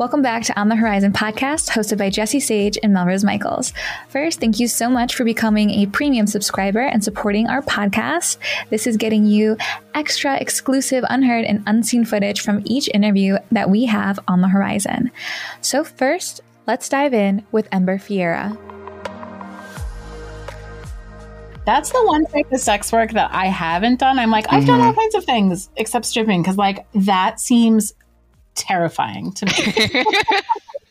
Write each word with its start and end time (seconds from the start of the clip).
Welcome 0.00 0.22
back 0.22 0.44
to 0.44 0.58
On 0.58 0.70
the 0.70 0.76
Whorizon 0.76 1.12
podcast, 1.12 1.68
hosted 1.68 1.98
by 1.98 2.08
Jessie 2.08 2.40
Sage 2.40 2.78
and 2.82 2.94
Melrose 2.94 3.22
Michaels. 3.22 3.74
First, 4.08 4.40
thank 4.40 4.58
you 4.58 4.66
so 4.66 4.88
much 4.88 5.14
for 5.14 5.24
becoming 5.24 5.68
a 5.72 5.84
premium 5.88 6.26
subscriber 6.26 6.80
and 6.80 7.04
supporting 7.04 7.48
our 7.48 7.60
podcast. 7.60 8.38
This 8.70 8.86
is 8.86 8.96
getting 8.96 9.26
you 9.26 9.58
extra 9.94 10.38
exclusive, 10.40 11.04
unheard, 11.10 11.44
and 11.44 11.62
unseen 11.66 12.06
footage 12.06 12.40
from 12.40 12.62
each 12.64 12.88
interview 12.94 13.36
that 13.52 13.68
we 13.68 13.84
have 13.84 14.18
on 14.26 14.40
the 14.40 14.48
horizon. 14.48 15.10
So, 15.60 15.84
first, 15.84 16.40
let's 16.66 16.88
dive 16.88 17.12
in 17.12 17.44
with 17.52 17.68
Ember 17.70 17.98
Fiera. 17.98 18.56
That's 21.66 21.90
the 21.90 22.02
one 22.06 22.24
type 22.24 22.50
of 22.50 22.58
sex 22.58 22.90
work 22.90 23.10
that 23.10 23.30
I 23.34 23.48
haven't 23.48 24.00
done. 24.00 24.18
I'm 24.18 24.30
like, 24.30 24.46
I've 24.48 24.62
mm-hmm. 24.62 24.66
done 24.66 24.80
all 24.80 24.94
kinds 24.94 25.14
of 25.14 25.26
things 25.26 25.68
except 25.76 26.06
stripping 26.06 26.40
because, 26.40 26.56
like, 26.56 26.86
that 26.94 27.38
seems 27.38 27.92
terrifying 28.54 29.32
to 29.32 29.46
me. 29.46 29.52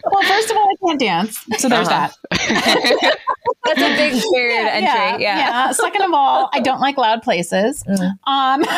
well, 0.05 0.23
first 0.23 0.49
of 0.49 0.57
all, 0.57 0.69
I 0.69 0.75
can't 0.85 0.99
dance, 0.99 1.45
so 1.57 1.69
there's 1.69 1.87
uh-huh. 1.87 2.09
that. 2.31 3.17
That's 3.65 3.81
a 3.81 3.95
big 3.95 4.21
barrier 4.33 4.61
yeah, 4.61 4.69
entry. 4.71 5.23
Yeah, 5.23 5.27
yeah, 5.37 5.37
yeah, 5.37 5.71
Second 5.71 6.03
of 6.03 6.13
all, 6.13 6.49
I 6.53 6.59
don't 6.59 6.79
like 6.79 6.97
loud 6.97 7.21
places. 7.21 7.83
Mm. 7.83 8.17
Um, 8.25 8.63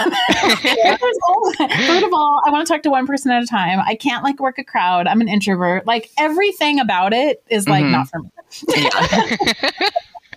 third 1.88 2.04
of 2.04 2.14
all, 2.14 2.42
I 2.46 2.52
want 2.52 2.68
to 2.68 2.74
talk 2.74 2.84
to 2.84 2.90
one 2.90 3.08
person 3.08 3.32
at 3.32 3.44
a 3.44 3.48
time. 3.48 3.80
I 3.86 3.96
can't 3.96 4.24
like 4.24 4.40
work 4.40 4.58
a 4.58 4.64
crowd. 4.64 5.08
I'm 5.08 5.22
an 5.22 5.30
introvert. 5.30 5.86
Like 5.86 6.10
everything 6.18 6.80
about 6.80 7.14
it 7.14 7.44
is 7.50 7.70
like 7.70 7.84
mm-hmm. 7.84 7.92
not 7.92 8.10
for 8.10 8.20
me. 8.20 8.32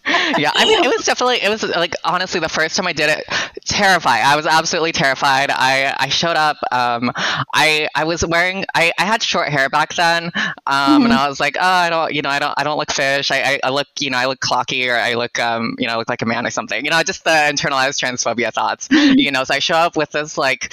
Yeah 0.06 0.50
I 0.54 0.64
mean, 0.64 0.84
it 0.84 0.88
was 0.88 1.06
definitely, 1.06 1.42
it 1.42 1.48
was 1.48 1.62
like, 1.62 1.94
honestly, 2.04 2.40
the 2.40 2.48
first 2.48 2.76
time 2.76 2.86
I 2.86 2.92
did 2.92 3.10
it, 3.10 3.24
terrified. 3.64 4.20
I 4.20 4.36
was 4.36 4.46
absolutely 4.46 4.92
terrified. 4.92 5.50
I, 5.50 5.94
I 5.98 6.08
showed 6.08 6.36
up, 6.36 6.56
um, 6.72 7.10
I, 7.54 7.88
I 7.94 8.04
was 8.04 8.24
wearing, 8.24 8.64
I, 8.74 8.92
I 8.98 9.04
had 9.04 9.22
short 9.22 9.48
hair 9.48 9.68
back 9.68 9.94
then, 9.94 10.24
um, 10.24 10.32
mm-hmm. 10.34 11.04
and 11.04 11.12
I 11.12 11.28
was 11.28 11.40
like, 11.40 11.56
oh, 11.58 11.62
I 11.62 11.90
don't, 11.90 12.12
you 12.12 12.22
know, 12.22 12.30
I 12.30 12.38
don't, 12.38 12.54
I 12.56 12.64
don't 12.64 12.78
look 12.78 12.90
fish. 12.90 13.30
I, 13.30 13.42
I, 13.42 13.60
I 13.64 13.70
look, 13.70 13.88
you 13.98 14.10
know, 14.10 14.18
I 14.18 14.26
look 14.26 14.40
clocky 14.40 14.88
or 14.88 14.96
I 14.96 15.14
look, 15.14 15.38
um, 15.38 15.74
you 15.78 15.86
know, 15.86 15.94
I 15.94 15.96
look 15.96 16.08
like 16.08 16.22
a 16.22 16.26
man 16.26 16.46
or 16.46 16.50
something, 16.50 16.84
you 16.84 16.90
know, 16.90 17.02
just 17.02 17.24
the 17.24 17.30
internalized 17.30 18.00
transphobia 18.00 18.52
thoughts, 18.52 18.88
mm-hmm. 18.88 19.18
you 19.18 19.30
know, 19.30 19.44
so 19.44 19.54
I 19.54 19.58
show 19.58 19.76
up 19.76 19.96
with 19.96 20.10
this 20.10 20.36
like 20.36 20.72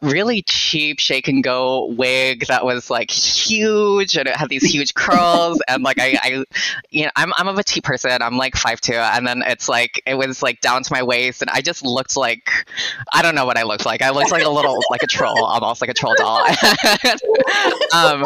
really 0.00 0.42
cheap 0.42 1.00
shake 1.00 1.26
and 1.26 1.42
go 1.42 1.86
wig 1.86 2.46
that 2.46 2.64
was 2.64 2.88
like 2.88 3.10
huge 3.10 4.16
and 4.16 4.28
it 4.28 4.36
had 4.36 4.48
these 4.48 4.62
huge 4.62 4.94
curls 4.94 5.60
and 5.66 5.82
like 5.82 5.98
I, 5.98 6.16
I 6.22 6.44
you 6.90 7.04
know 7.04 7.10
I'm, 7.16 7.32
I'm 7.36 7.48
a 7.48 7.54
petite 7.54 7.82
person. 7.82 8.22
I'm 8.22 8.36
like 8.36 8.54
five 8.54 8.80
two 8.80 8.92
and 8.94 9.26
then 9.26 9.42
it's 9.44 9.68
like 9.68 10.00
it 10.06 10.14
was 10.14 10.40
like 10.40 10.60
down 10.60 10.84
to 10.84 10.92
my 10.92 11.02
waist 11.02 11.42
and 11.42 11.50
I 11.50 11.62
just 11.62 11.84
looked 11.84 12.16
like 12.16 12.48
I 13.12 13.22
don't 13.22 13.34
know 13.34 13.44
what 13.44 13.58
I 13.58 13.64
looked 13.64 13.86
like. 13.86 14.00
I 14.00 14.10
looked 14.10 14.30
like 14.30 14.44
a 14.44 14.48
little 14.48 14.80
like 14.90 15.02
a 15.02 15.08
troll 15.08 15.44
almost 15.44 15.80
like 15.80 15.90
a 15.90 15.94
troll 15.94 16.14
doll. 16.16 16.46
Um, 17.94 18.22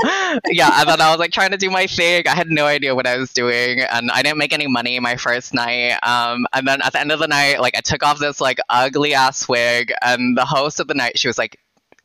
yeah 0.51 0.81
and 0.81 0.89
then 0.89 1.01
I 1.01 1.11
was 1.11 1.19
like 1.19 1.31
trying 1.31 1.53
to 1.53 1.57
do 1.57 1.71
my 1.71 1.87
thing. 1.87 2.27
I 2.27 2.35
had 2.35 2.49
no 2.51 2.67
idea 2.67 2.95
what 2.95 3.07
I 3.07 3.17
was 3.17 3.33
doing 3.33 3.81
and 3.81 4.11
I 4.11 4.23
didn't 4.23 4.39
make 4.39 4.53
any 4.53 4.67
money 4.67 4.99
my 5.01 5.17
first 5.17 5.55
night. 5.55 5.93
Um, 6.03 6.47
and 6.53 6.67
then 6.67 6.83
at 6.83 6.93
the 6.93 7.01
end 7.01 7.13
of 7.13 7.21
the 7.21 7.29
night 7.29 7.61
like 7.61 7.77
I 7.77 7.81
took 7.81 8.03
off 8.03 8.19
this 8.19 8.41
like 8.41 8.59
ugly 8.69 9.15
ass 9.15 9.49
wig 9.49 9.93
and 10.03 10.37
the 10.37 10.45
host 10.45 10.81
of 10.81 10.89
the 10.89 10.95
night 10.95 11.19
she 11.19 11.29
was 11.29 11.39
like 11.39 11.59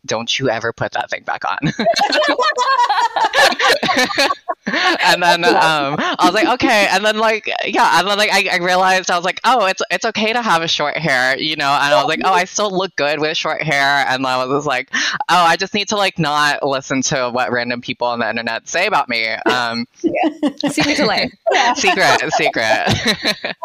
don't 0.08 0.40
you 0.40 0.50
ever 0.50 0.74
put 0.74 0.94
that 0.94 1.10
thing 1.10 1.24
back 1.24 1.44
on. 1.46 1.58
and 4.68 5.24
then 5.24 5.46
um, 5.46 5.96
I 5.98 6.18
was 6.24 6.34
like, 6.34 6.48
okay. 6.56 6.88
And 6.92 7.06
then 7.06 7.18
like, 7.18 7.50
yeah. 7.66 8.00
And 8.00 8.08
then 8.08 8.18
like, 8.18 8.32
I, 8.32 8.56
I, 8.56 8.58
realized 8.58 9.10
I 9.10 9.16
was 9.16 9.24
like, 9.24 9.40
oh, 9.46 9.66
it's 9.66 9.82
it's 9.92 10.06
okay 10.06 10.34
to 10.34 10.42
have 10.42 10.62
a 10.62 10.68
short 10.68 10.98
hair, 10.98 11.38
you 11.38 11.56
know. 11.56 11.70
And 11.70 11.94
I 11.94 11.96
was 11.96 12.08
like, 12.08 12.22
oh, 12.26 12.34
I 12.34 12.46
still 12.46 12.76
look 12.76 12.96
good 12.96 13.20
with 13.20 13.38
short 13.38 13.62
hair. 13.62 14.06
And 14.08 14.26
I 14.26 14.46
was 14.46 14.66
like, 14.66 14.90
oh, 14.94 15.18
I 15.30 15.56
just 15.56 15.74
need 15.74 15.88
to 15.90 15.96
like 15.96 16.20
not 16.20 16.64
listen 16.64 17.02
to 17.04 17.30
what 17.30 17.52
random 17.52 17.82
people 17.82 18.08
on 18.08 18.20
the 18.20 18.30
internet 18.30 18.68
say 18.68 18.88
about 18.88 19.08
me. 19.08 19.28
Um, 19.28 19.88
secret 20.70 20.98
to 20.98 21.06
life. 21.06 21.32
secret, 21.76 22.34
secret. 22.34 23.56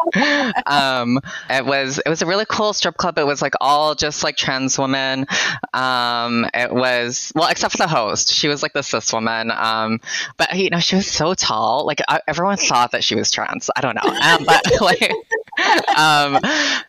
um, 0.65 1.19
it 1.49 1.65
was 1.65 1.99
it 1.99 2.09
was 2.09 2.21
a 2.21 2.25
really 2.25 2.45
cool 2.47 2.71
strip 2.71 2.95
club. 2.95 3.17
It 3.17 3.27
was 3.27 3.41
like 3.41 3.55
all 3.59 3.95
just 3.95 4.23
like 4.23 4.37
trans 4.37 4.79
women. 4.79 5.25
Um, 5.73 6.32
it 6.53 6.71
was 6.71 7.31
well, 7.35 7.49
except 7.49 7.73
for 7.73 7.77
the 7.77 7.87
host. 7.87 8.33
She 8.33 8.47
was 8.47 8.63
like 8.63 8.73
the 8.73 8.83
cis 8.83 9.11
woman. 9.13 9.51
Um, 9.51 9.99
but 10.37 10.53
you 10.55 10.69
know, 10.69 10.79
she 10.79 10.95
was 10.95 11.07
so 11.07 11.33
tall. 11.33 11.85
Like 11.85 12.01
I, 12.07 12.21
everyone 12.27 12.57
thought 12.57 12.91
that 12.91 13.03
she 13.03 13.15
was 13.15 13.31
trans. 13.31 13.69
I 13.75 13.81
don't 13.81 13.95
know, 13.95 14.09
um, 14.09 14.43
but 14.45 14.63
like, 14.81 15.11
um, 15.97 16.39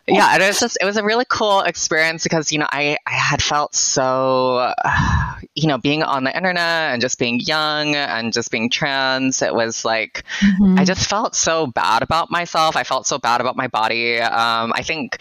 yeah, 0.06 0.36
it 0.36 0.46
was 0.46 0.60
just 0.60 0.78
it 0.80 0.84
was 0.84 0.96
a 0.96 1.04
really 1.04 1.26
cool 1.28 1.60
experience 1.60 2.22
because 2.22 2.52
you 2.52 2.58
know 2.58 2.68
I 2.70 2.96
I 3.06 3.12
had 3.12 3.42
felt 3.42 3.74
so, 3.74 4.72
you 5.54 5.68
know, 5.68 5.78
being 5.78 6.02
on 6.02 6.24
the 6.24 6.34
internet 6.34 6.92
and 6.92 7.00
just 7.00 7.18
being 7.18 7.40
young 7.40 7.94
and 7.94 8.32
just 8.32 8.50
being 8.50 8.70
trans. 8.70 9.42
It 9.42 9.54
was 9.54 9.84
like 9.84 10.24
mm-hmm. 10.40 10.78
I 10.78 10.84
just 10.84 11.08
felt 11.08 11.34
so 11.34 11.66
bad 11.66 12.02
about 12.02 12.30
myself. 12.30 12.76
I 12.76 12.84
felt 12.84 13.06
so 13.06 13.18
bad 13.18 13.40
about 13.40 13.56
my 13.56 13.68
body. 13.68 14.20
Um, 14.20 14.72
I 14.74 14.82
think 14.82 15.18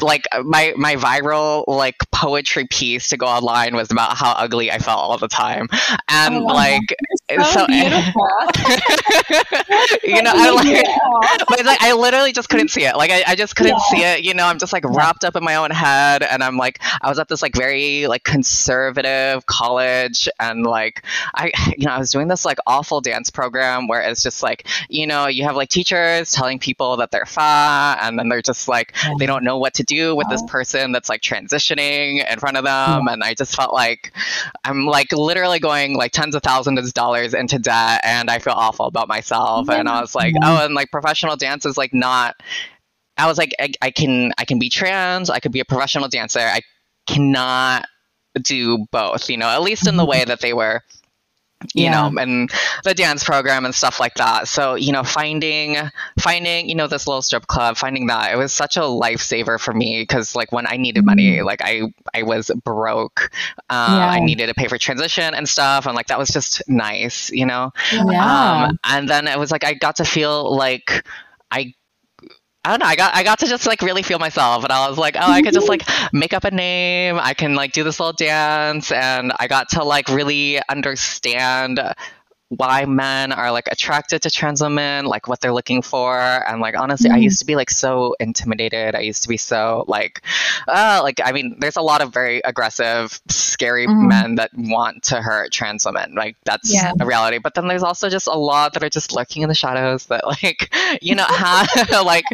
like 0.00 0.24
uh, 0.32 0.42
my 0.42 0.74
my 0.76 0.96
viral 0.96 1.64
like 1.66 1.96
poetry 2.10 2.66
piece 2.66 3.08
to 3.10 3.16
go 3.16 3.26
online 3.26 3.74
was 3.74 3.90
about 3.90 4.16
how 4.16 4.32
ugly 4.32 4.70
I 4.70 4.78
felt 4.78 4.98
all 4.98 5.18
the 5.18 5.28
time, 5.28 5.68
and 6.08 6.36
oh, 6.36 6.44
like 6.44 6.94
so, 7.30 7.42
so 7.42 7.66
you 10.04 10.22
know 10.22 10.32
I 10.34 10.50
like 10.54 10.86
but 11.48 11.64
like 11.64 11.82
I 11.82 11.92
literally 11.94 12.32
just 12.32 12.48
couldn't 12.48 12.68
see 12.68 12.84
it. 12.84 12.96
Like 12.96 13.10
I, 13.10 13.24
I 13.28 13.34
just 13.34 13.56
couldn't 13.56 13.78
yeah. 13.78 13.90
see 13.90 14.02
it 14.02 14.24
you 14.24 14.34
know 14.34 14.46
I'm 14.46 14.58
just 14.58 14.72
like 14.72 14.84
wrapped 14.84 15.24
up 15.24 15.36
in 15.36 15.44
my 15.44 15.56
own 15.56 15.70
head 15.70 16.22
and 16.22 16.42
I'm 16.42 16.56
like 16.56 16.80
I 17.00 17.08
was 17.08 17.18
at 17.18 17.28
this 17.28 17.42
like 17.42 17.54
very 17.54 18.06
like 18.06 18.24
conservative 18.24 19.46
college 19.46 20.28
and 20.38 20.64
like 20.64 21.04
I 21.34 21.52
you 21.76 21.86
know 21.86 21.92
I 21.92 21.98
was 21.98 22.10
doing 22.10 22.28
this 22.28 22.44
like 22.44 22.58
awful 22.66 23.00
dance 23.00 23.30
program 23.30 23.88
where 23.88 24.02
it's 24.02 24.22
just 24.22 24.42
like 24.42 24.66
you 24.88 25.06
know 25.06 25.26
you 25.26 25.44
have 25.44 25.56
like 25.56 25.68
teachers 25.68 26.32
telling 26.32 26.58
people 26.58 26.96
that 26.98 27.10
they're 27.10 27.26
fat 27.26 27.98
and 28.02 28.18
then 28.18 28.28
they're 28.28 28.42
just 28.42 28.68
like 28.68 28.94
they 29.18 29.26
don't 29.26 29.44
know 29.44 29.58
what 29.58 29.74
to 29.74 29.84
do 29.86 30.14
with 30.14 30.28
this 30.28 30.42
oh. 30.42 30.46
person 30.46 30.92
that's 30.92 31.08
like 31.08 31.20
transitioning 31.20 32.30
in 32.30 32.38
front 32.38 32.56
of 32.56 32.64
them. 32.64 33.08
And 33.08 33.22
I 33.22 33.34
just 33.34 33.54
felt 33.54 33.72
like 33.72 34.12
I'm 34.64 34.86
like 34.86 35.12
literally 35.12 35.58
going 35.58 35.96
like 35.96 36.12
tens 36.12 36.34
of 36.34 36.42
thousands 36.42 36.78
of 36.78 36.92
dollars 36.94 37.34
into 37.34 37.58
debt 37.58 38.00
and 38.04 38.30
I 38.30 38.38
feel 38.38 38.54
awful 38.54 38.86
about 38.86 39.08
myself. 39.08 39.68
And 39.70 39.88
I 39.88 40.00
was 40.00 40.14
like, 40.14 40.34
mm-hmm. 40.34 40.44
oh, 40.44 40.64
and 40.64 40.74
like 40.74 40.90
professional 40.90 41.36
dance 41.36 41.66
is 41.66 41.76
like 41.76 41.94
not. 41.94 42.36
I 43.18 43.26
was 43.26 43.38
like, 43.38 43.54
I, 43.58 43.70
I 43.80 43.90
can 43.90 44.32
I 44.36 44.44
can 44.44 44.58
be 44.58 44.68
trans. 44.68 45.30
I 45.30 45.38
could 45.40 45.52
be 45.52 45.60
a 45.60 45.64
professional 45.64 46.08
dancer. 46.08 46.40
I 46.40 46.60
cannot 47.06 47.86
do 48.42 48.86
both. 48.90 49.30
You 49.30 49.38
know, 49.38 49.48
at 49.48 49.62
least 49.62 49.86
in 49.86 49.96
the 49.96 50.02
mm-hmm. 50.02 50.10
way 50.10 50.24
that 50.24 50.40
they 50.40 50.52
were 50.52 50.82
you 51.74 51.84
yeah. 51.84 52.08
know 52.08 52.20
and 52.20 52.50
the 52.84 52.92
dance 52.92 53.24
program 53.24 53.64
and 53.64 53.74
stuff 53.74 53.98
like 53.98 54.14
that 54.14 54.46
so 54.46 54.74
you 54.74 54.92
know 54.92 55.02
finding 55.02 55.76
finding 56.18 56.68
you 56.68 56.74
know 56.74 56.86
this 56.86 57.06
little 57.06 57.22
strip 57.22 57.46
club 57.46 57.76
finding 57.78 58.06
that 58.06 58.30
it 58.30 58.36
was 58.36 58.52
such 58.52 58.76
a 58.76 58.80
lifesaver 58.80 59.58
for 59.58 59.72
me 59.72 60.02
because 60.02 60.36
like 60.36 60.52
when 60.52 60.66
i 60.66 60.76
needed 60.76 61.04
money 61.04 61.36
mm-hmm. 61.36 61.46
like 61.46 61.62
i 61.62 61.82
i 62.12 62.22
was 62.22 62.50
broke 62.62 63.30
um, 63.70 63.94
yeah. 63.94 64.08
i 64.08 64.20
needed 64.20 64.48
to 64.48 64.54
pay 64.54 64.68
for 64.68 64.76
transition 64.76 65.34
and 65.34 65.48
stuff 65.48 65.86
and 65.86 65.96
like 65.96 66.08
that 66.08 66.18
was 66.18 66.28
just 66.28 66.62
nice 66.68 67.30
you 67.30 67.46
know 67.46 67.72
yeah. 67.92 68.66
um, 68.66 68.78
and 68.84 69.08
then 69.08 69.26
it 69.26 69.38
was 69.38 69.50
like 69.50 69.64
i 69.64 69.72
got 69.72 69.96
to 69.96 70.04
feel 70.04 70.54
like 70.54 71.06
i 71.50 71.72
I 72.66 72.70
don't 72.70 72.80
know. 72.80 72.86
I 72.86 72.96
got 72.96 73.14
I 73.14 73.22
got 73.22 73.38
to 73.38 73.46
just 73.46 73.64
like 73.64 73.80
really 73.80 74.02
feel 74.02 74.18
myself, 74.18 74.64
and 74.64 74.72
I 74.72 74.88
was 74.88 74.98
like, 74.98 75.14
oh, 75.14 75.20
I 75.20 75.40
could 75.40 75.54
just 75.54 75.68
like 75.68 75.82
make 76.12 76.34
up 76.34 76.42
a 76.42 76.50
name. 76.50 77.16
I 77.16 77.32
can 77.32 77.54
like 77.54 77.70
do 77.70 77.84
this 77.84 78.00
little 78.00 78.12
dance, 78.12 78.90
and 78.90 79.32
I 79.38 79.46
got 79.46 79.68
to 79.70 79.84
like 79.84 80.08
really 80.08 80.60
understand 80.68 81.78
why 82.48 82.84
men 82.84 83.32
are 83.32 83.50
like 83.50 83.66
attracted 83.72 84.22
to 84.22 84.30
trans 84.30 84.62
women, 84.62 85.04
like 85.04 85.26
what 85.26 85.40
they're 85.40 85.52
looking 85.52 85.82
for. 85.82 86.16
And 86.16 86.60
like 86.60 86.76
honestly, 86.76 87.08
mm-hmm. 87.08 87.16
I 87.16 87.20
used 87.20 87.40
to 87.40 87.44
be 87.44 87.56
like 87.56 87.70
so 87.70 88.14
intimidated. 88.20 88.94
I 88.94 89.00
used 89.00 89.22
to 89.22 89.28
be 89.28 89.36
so 89.36 89.84
like 89.88 90.22
uh 90.68 91.00
like 91.02 91.20
I 91.24 91.32
mean, 91.32 91.56
there's 91.58 91.76
a 91.76 91.82
lot 91.82 92.02
of 92.02 92.12
very 92.12 92.40
aggressive, 92.44 93.20
scary 93.28 93.86
mm-hmm. 93.86 94.08
men 94.08 94.34
that 94.36 94.50
want 94.56 95.02
to 95.04 95.20
hurt 95.20 95.50
trans 95.50 95.84
women. 95.84 96.14
Like 96.14 96.36
that's 96.44 96.72
yeah. 96.72 96.92
a 97.00 97.04
reality. 97.04 97.38
But 97.38 97.54
then 97.54 97.66
there's 97.66 97.82
also 97.82 98.08
just 98.08 98.28
a 98.28 98.38
lot 98.38 98.74
that 98.74 98.84
are 98.84 98.90
just 98.90 99.12
lurking 99.12 99.42
in 99.42 99.48
the 99.48 99.54
shadows 99.54 100.06
that 100.06 100.24
like 100.24 100.72
you 101.02 101.16
know 101.16 101.26
how 101.28 101.64
like 102.04 102.24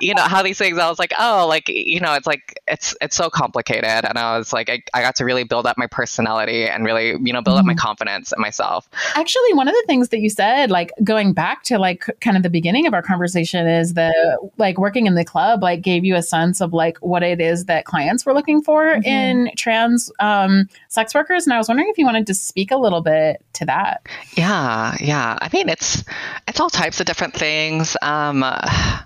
you 0.00 0.14
know 0.14 0.22
how 0.22 0.42
these 0.42 0.58
things 0.58 0.76
I 0.76 0.88
was 0.88 0.98
like, 0.98 1.14
oh 1.18 1.46
like 1.48 1.68
you 1.68 2.00
know, 2.00 2.12
it's 2.12 2.26
like 2.26 2.60
it's 2.68 2.94
it's 3.00 3.16
so 3.16 3.30
complicated 3.30 3.84
and 3.84 4.18
I 4.18 4.36
was 4.36 4.52
like 4.52 4.68
I, 4.68 4.82
I 4.92 5.00
got 5.00 5.16
to 5.16 5.24
really 5.24 5.44
build 5.44 5.66
up 5.66 5.78
my 5.78 5.86
personality 5.86 6.68
and 6.68 6.84
really, 6.84 7.16
you 7.22 7.32
know, 7.32 7.40
build 7.40 7.54
mm-hmm. 7.54 7.60
up 7.60 7.64
my 7.64 7.72
mm-hmm. 7.72 7.78
confidence 7.78 8.32
in 8.32 8.40
myself. 8.42 8.86
Actually 9.16 9.54
one 9.62 9.68
of 9.68 9.74
the 9.74 9.84
things 9.86 10.08
that 10.08 10.18
you 10.18 10.28
said, 10.28 10.72
like 10.72 10.90
going 11.04 11.32
back 11.32 11.62
to 11.62 11.78
like 11.78 12.04
kind 12.20 12.36
of 12.36 12.42
the 12.42 12.50
beginning 12.50 12.88
of 12.88 12.94
our 12.94 13.02
conversation, 13.02 13.68
is 13.68 13.94
that 13.94 14.12
like 14.58 14.76
working 14.76 15.06
in 15.06 15.14
the 15.14 15.24
club 15.24 15.62
like 15.62 15.82
gave 15.82 16.04
you 16.04 16.16
a 16.16 16.22
sense 16.22 16.60
of 16.60 16.72
like 16.72 16.98
what 16.98 17.22
it 17.22 17.40
is 17.40 17.66
that 17.66 17.84
clients 17.84 18.26
were 18.26 18.34
looking 18.34 18.60
for 18.60 18.86
mm-hmm. 18.86 19.04
in 19.04 19.52
trans 19.56 20.10
um, 20.18 20.68
sex 20.88 21.14
workers. 21.14 21.46
And 21.46 21.54
I 21.54 21.58
was 21.58 21.68
wondering 21.68 21.88
if 21.90 21.96
you 21.96 22.04
wanted 22.04 22.26
to 22.26 22.34
speak 22.34 22.72
a 22.72 22.76
little 22.76 23.02
bit 23.02 23.40
to 23.52 23.64
that. 23.66 24.04
Yeah, 24.36 24.96
yeah. 24.98 25.38
I 25.40 25.48
mean, 25.52 25.68
it's 25.68 26.02
it's 26.48 26.58
all 26.58 26.68
types 26.68 26.98
of 26.98 27.06
different 27.06 27.34
things. 27.34 27.96
Um, 28.02 28.40
what 28.40 29.04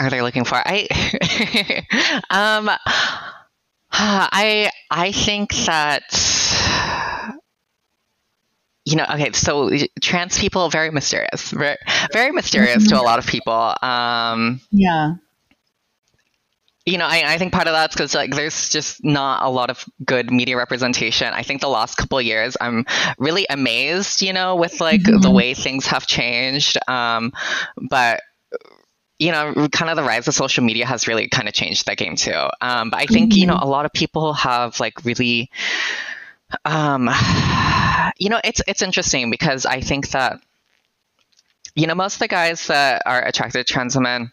are 0.00 0.10
they 0.10 0.22
looking 0.22 0.42
for? 0.42 0.56
I 0.56 0.88
um, 2.30 2.68
I 3.92 4.72
I 4.90 5.12
think 5.12 5.54
that 5.66 6.37
you 8.88 8.96
know, 8.96 9.04
okay, 9.12 9.32
so 9.32 9.70
trans 10.00 10.38
people 10.38 10.70
very 10.70 10.90
mysterious, 10.90 11.50
very, 11.50 11.76
very 12.10 12.30
mysterious 12.30 12.88
to 12.88 12.98
a 12.98 13.02
lot 13.02 13.18
of 13.18 13.26
people. 13.26 13.74
Um, 13.82 14.62
yeah. 14.70 15.16
You 16.86 16.96
know, 16.96 17.06
I, 17.06 17.34
I 17.34 17.36
think 17.36 17.52
part 17.52 17.66
of 17.66 17.74
that's 17.74 17.94
because 17.94 18.14
like 18.14 18.34
there's 18.34 18.70
just 18.70 19.04
not 19.04 19.42
a 19.42 19.50
lot 19.50 19.68
of 19.68 19.84
good 20.06 20.30
media 20.30 20.56
representation. 20.56 21.34
I 21.34 21.42
think 21.42 21.60
the 21.60 21.68
last 21.68 21.96
couple 21.96 22.22
years, 22.22 22.56
I'm 22.62 22.86
really 23.18 23.46
amazed, 23.50 24.22
you 24.22 24.32
know, 24.32 24.56
with 24.56 24.80
like 24.80 25.02
mm-hmm. 25.02 25.20
the 25.20 25.30
way 25.30 25.52
things 25.52 25.86
have 25.88 26.06
changed. 26.06 26.78
Um, 26.88 27.34
but 27.90 28.22
you 29.18 29.32
know, 29.32 29.68
kind 29.70 29.90
of 29.90 29.96
the 29.96 30.02
rise 30.02 30.28
of 30.28 30.34
social 30.34 30.64
media 30.64 30.86
has 30.86 31.06
really 31.06 31.28
kind 31.28 31.46
of 31.46 31.52
changed 31.52 31.84
that 31.86 31.98
game 31.98 32.16
too. 32.16 32.48
Um, 32.62 32.88
but 32.88 33.00
I 33.00 33.04
think 33.04 33.32
mm-hmm. 33.32 33.38
you 33.38 33.46
know 33.48 33.56
mm-hmm. 33.56 33.64
a 33.64 33.70
lot 33.70 33.84
of 33.84 33.92
people 33.92 34.32
have 34.32 34.80
like 34.80 35.04
really 35.04 35.50
um, 36.64 37.10
you 38.16 38.30
know, 38.30 38.40
it's 38.44 38.62
it's 38.66 38.82
interesting 38.82 39.30
because 39.30 39.66
I 39.66 39.80
think 39.80 40.10
that 40.10 40.40
you 41.74 41.86
know 41.86 41.94
most 41.94 42.14
of 42.14 42.20
the 42.20 42.28
guys 42.28 42.66
that 42.68 43.02
are 43.06 43.24
attracted 43.24 43.66
to 43.66 43.72
trans 43.72 43.94
women 43.94 44.32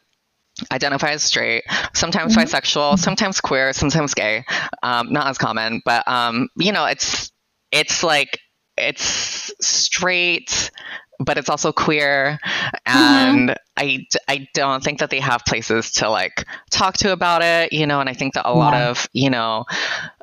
identify 0.71 1.09
as 1.09 1.23
straight, 1.23 1.63
sometimes 1.93 2.35
mm-hmm. 2.35 2.47
bisexual, 2.47 2.97
sometimes 2.97 3.41
queer, 3.41 3.73
sometimes 3.73 4.13
gay. 4.13 4.45
Um, 4.83 5.11
not 5.11 5.27
as 5.27 5.37
common, 5.37 5.81
but 5.83 6.07
um, 6.07 6.49
you 6.55 6.71
know, 6.71 6.85
it's 6.85 7.31
it's 7.71 8.03
like 8.03 8.39
it's 8.77 9.51
straight, 9.61 10.71
but 11.19 11.37
it's 11.37 11.49
also 11.49 11.71
queer, 11.71 12.39
and 12.85 13.49
mm-hmm. 13.49 13.53
I 13.77 14.05
I 14.27 14.47
don't 14.53 14.83
think 14.83 14.99
that 14.99 15.09
they 15.09 15.19
have 15.19 15.43
places 15.45 15.91
to 15.93 16.09
like 16.09 16.45
talk 16.71 16.95
to 16.97 17.11
about 17.11 17.41
it, 17.41 17.73
you 17.73 17.87
know. 17.87 17.99
And 17.99 18.09
I 18.09 18.13
think 18.13 18.35
that 18.35 18.47
a 18.47 18.51
yeah. 18.51 18.55
lot 18.55 18.73
of 18.73 19.07
you 19.13 19.29
know 19.29 19.65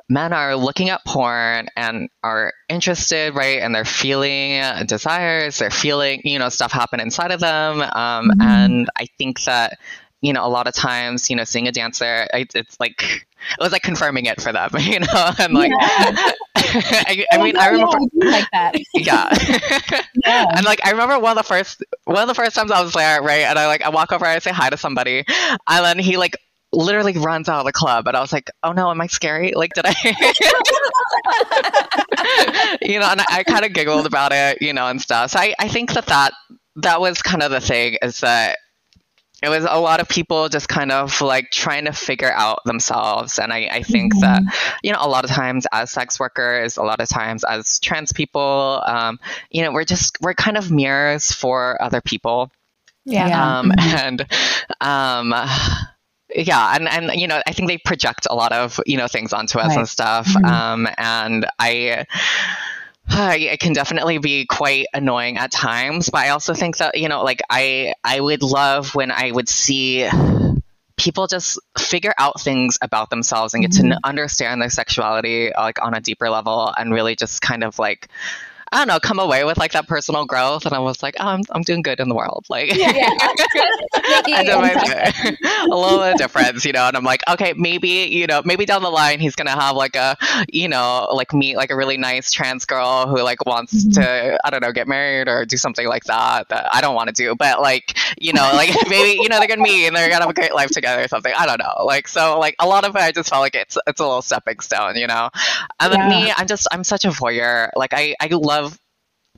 men 0.09 0.33
are 0.33 0.55
looking 0.55 0.89
at 0.89 1.03
porn 1.05 1.67
and 1.75 2.09
are 2.23 2.53
interested, 2.69 3.35
right? 3.35 3.59
And 3.59 3.73
they're 3.73 3.85
feeling 3.85 4.61
desires, 4.85 5.59
they're 5.59 5.71
feeling, 5.71 6.21
you 6.23 6.39
know, 6.39 6.49
stuff 6.49 6.71
happen 6.71 6.99
inside 6.99 7.31
of 7.31 7.39
them. 7.39 7.81
Um, 7.81 7.89
mm-hmm. 8.29 8.41
And 8.41 8.89
I 8.97 9.07
think 9.17 9.43
that, 9.43 9.79
you 10.21 10.33
know, 10.33 10.45
a 10.45 10.49
lot 10.49 10.67
of 10.67 10.73
times, 10.73 11.29
you 11.29 11.35
know, 11.35 11.43
seeing 11.43 11.67
a 11.67 11.71
dancer, 11.71 12.27
it's 12.33 12.79
like, 12.79 13.01
it 13.03 13.59
was 13.59 13.71
like 13.71 13.81
confirming 13.81 14.25
it 14.25 14.41
for 14.41 14.51
them, 14.51 14.69
you 14.79 14.99
know, 14.99 15.31
and 15.39 15.53
like, 15.53 15.71
yeah. 15.71 16.31
I, 16.55 17.25
I, 17.31 17.43
mean, 17.43 17.57
I 17.57 17.67
remember 17.69 17.97
yeah, 18.13 18.29
like 18.29 18.47
that. 18.51 18.75
yeah. 18.93 19.99
yeah. 20.25 20.45
And 20.55 20.65
like, 20.65 20.85
I 20.85 20.91
remember 20.91 21.19
one 21.19 21.37
of 21.37 21.37
the 21.37 21.47
first, 21.47 21.83
one 22.05 22.21
of 22.21 22.27
the 22.27 22.33
first 22.33 22.55
times 22.55 22.71
I 22.71 22.81
was 22.81 22.93
there, 22.93 23.21
right? 23.21 23.43
And 23.43 23.59
I 23.59 23.67
like, 23.67 23.83
I 23.83 23.89
walk 23.89 24.11
over, 24.11 24.25
I 24.25 24.39
say 24.39 24.51
hi 24.51 24.69
to 24.69 24.77
somebody, 24.77 25.23
and 25.67 25.85
then 25.85 25.99
he 25.99 26.17
like 26.17 26.37
literally 26.73 27.13
runs 27.13 27.47
out 27.47 27.59
of 27.59 27.65
the 27.65 27.71
club 27.71 28.07
and 28.07 28.17
i 28.17 28.19
was 28.19 28.33
like 28.33 28.49
oh 28.63 28.71
no 28.71 28.89
am 28.89 28.99
i 28.99 29.07
scary 29.07 29.53
like 29.55 29.71
did 29.73 29.85
i 29.87 29.93
you 32.81 32.99
know 32.99 33.07
and 33.07 33.21
i, 33.21 33.25
I 33.29 33.43
kind 33.43 33.65
of 33.65 33.73
giggled 33.73 34.05
about 34.05 34.31
it 34.33 34.61
you 34.61 34.73
know 34.73 34.87
and 34.87 35.01
stuff 35.01 35.31
so 35.31 35.39
I, 35.39 35.53
I 35.59 35.67
think 35.67 35.93
that 35.93 36.07
that 36.07 36.33
that 36.77 36.99
was 36.99 37.21
kind 37.21 37.43
of 37.43 37.51
the 37.51 37.61
thing 37.61 37.97
is 38.01 38.21
that 38.21 38.57
it 39.43 39.49
was 39.49 39.65
a 39.69 39.79
lot 39.79 39.99
of 39.99 40.07
people 40.07 40.47
just 40.47 40.69
kind 40.69 40.91
of 40.91 41.19
like 41.19 41.51
trying 41.51 41.85
to 41.85 41.91
figure 41.91 42.31
out 42.31 42.59
themselves 42.65 43.37
and 43.37 43.51
i, 43.51 43.67
I 43.71 43.83
think 43.83 44.15
mm-hmm. 44.15 44.45
that 44.45 44.77
you 44.81 44.91
know 44.91 44.99
a 45.01 45.07
lot 45.07 45.25
of 45.25 45.29
times 45.29 45.67
as 45.71 45.91
sex 45.91 46.19
workers 46.19 46.77
a 46.77 46.83
lot 46.83 47.01
of 47.01 47.09
times 47.09 47.43
as 47.43 47.79
trans 47.79 48.13
people 48.13 48.81
um, 48.85 49.19
you 49.51 49.61
know 49.61 49.71
we're 49.71 49.83
just 49.83 50.17
we're 50.21 50.33
kind 50.33 50.57
of 50.57 50.71
mirrors 50.71 51.31
for 51.31 51.79
other 51.81 52.01
people 52.01 52.51
yeah 53.05 53.59
um, 53.59 53.71
mm-hmm. 53.71 53.97
and 53.97 54.25
um 54.81 55.33
yeah 56.35 56.75
and 56.75 56.87
and 56.87 57.19
you 57.19 57.27
know 57.27 57.41
i 57.45 57.51
think 57.51 57.67
they 57.67 57.77
project 57.77 58.27
a 58.29 58.35
lot 58.35 58.51
of 58.51 58.79
you 58.85 58.97
know 58.97 59.07
things 59.07 59.33
onto 59.33 59.59
us 59.59 59.69
right. 59.69 59.77
and 59.77 59.89
stuff 59.89 60.27
mm-hmm. 60.27 60.45
um 60.45 60.87
and 60.97 61.45
i 61.59 62.05
it 63.09 63.59
can 63.59 63.73
definitely 63.73 64.17
be 64.17 64.45
quite 64.45 64.85
annoying 64.93 65.37
at 65.37 65.51
times 65.51 66.09
but 66.09 66.19
i 66.19 66.29
also 66.29 66.53
think 66.53 66.77
that 66.77 66.97
you 66.97 67.09
know 67.09 67.23
like 67.23 67.41
i 67.49 67.93
i 68.03 68.19
would 68.19 68.41
love 68.41 68.95
when 68.95 69.11
i 69.11 69.31
would 69.31 69.49
see 69.49 70.07
people 70.97 71.27
just 71.27 71.59
figure 71.77 72.13
out 72.17 72.39
things 72.39 72.77
about 72.81 73.09
themselves 73.09 73.53
and 73.53 73.61
get 73.61 73.71
mm-hmm. 73.71 73.89
to 73.89 73.99
understand 74.03 74.61
their 74.61 74.69
sexuality 74.69 75.51
like 75.57 75.81
on 75.81 75.93
a 75.93 75.99
deeper 75.99 76.29
level 76.29 76.73
and 76.77 76.93
really 76.93 77.15
just 77.15 77.41
kind 77.41 77.63
of 77.63 77.77
like 77.77 78.07
I 78.73 78.77
don't 78.77 78.87
know, 78.87 78.99
come 78.99 79.19
away 79.19 79.43
with 79.43 79.57
like 79.57 79.73
that 79.73 79.87
personal 79.87 80.25
growth. 80.25 80.65
And 80.65 80.73
I 80.73 80.79
was 80.79 81.03
like, 81.03 81.15
oh, 81.19 81.27
I'm, 81.27 81.41
I'm 81.51 81.61
doing 81.61 81.83
good 81.83 81.99
in 81.99 82.09
the 82.09 82.15
world. 82.15 82.47
Like, 82.49 82.75
yeah, 82.75 82.91
yeah. 82.91 83.09
I 83.95 84.43
did 84.43 84.55
my, 84.57 85.37
a 85.71 85.75
little 85.75 85.99
bit 85.99 86.13
of 86.13 86.17
difference, 86.17 86.65
you 86.65 86.73
know. 86.73 86.87
And 86.87 86.97
I'm 86.97 87.03
like, 87.03 87.21
okay, 87.29 87.53
maybe, 87.55 87.87
you 87.87 88.25
know, 88.25 88.41
maybe 88.43 88.65
down 88.65 88.81
the 88.81 88.89
line 88.89 89.19
he's 89.19 89.35
going 89.35 89.45
to 89.45 89.53
have 89.53 89.75
like 89.75 89.95
a, 89.95 90.17
you 90.51 90.67
know, 90.67 91.07
like 91.13 91.33
meet 91.33 91.55
like 91.55 91.69
a 91.69 91.75
really 91.75 91.97
nice 91.97 92.31
trans 92.31 92.65
girl 92.65 93.07
who 93.07 93.21
like 93.21 93.45
wants 93.45 93.85
mm-hmm. 93.85 94.01
to, 94.01 94.39
I 94.43 94.49
don't 94.49 94.61
know, 94.61 94.71
get 94.71 94.87
married 94.87 95.27
or 95.27 95.45
do 95.45 95.57
something 95.57 95.87
like 95.87 96.05
that 96.05 96.49
that 96.49 96.73
I 96.73 96.81
don't 96.81 96.95
want 96.95 97.09
to 97.09 97.13
do. 97.13 97.35
But 97.35 97.61
like, 97.61 97.95
you 98.19 98.33
know, 98.33 98.49
like 98.55 98.75
maybe, 98.89 99.19
you 99.21 99.29
know, 99.29 99.37
they're 99.37 99.47
going 99.47 99.59
to 99.59 99.63
meet 99.63 99.85
and 99.85 99.95
they're 99.95 100.09
going 100.09 100.19
to 100.19 100.23
have 100.23 100.31
a 100.31 100.33
great 100.33 100.55
life 100.55 100.71
together 100.71 101.03
or 101.03 101.07
something. 101.07 101.33
I 101.37 101.45
don't 101.45 101.59
know. 101.59 101.85
Like, 101.85 102.07
so 102.07 102.39
like 102.39 102.55
a 102.57 102.67
lot 102.67 102.85
of 102.85 102.95
it, 102.95 103.01
I 103.01 103.11
just 103.11 103.29
felt 103.29 103.41
like 103.41 103.55
it's, 103.55 103.77
it's 103.85 103.99
a 103.99 104.03
little 104.03 104.23
stepping 104.23 104.59
stone, 104.61 104.95
you 104.95 105.05
know. 105.05 105.29
And 105.79 105.93
then 105.93 106.09
me, 106.09 106.33
I'm 106.35 106.47
just, 106.47 106.67
I'm 106.71 106.83
such 106.83 107.05
a 107.05 107.09
voyeur. 107.09 107.69
Like, 107.75 107.93
I, 107.93 108.15
I 108.19 108.27
love 108.31 108.62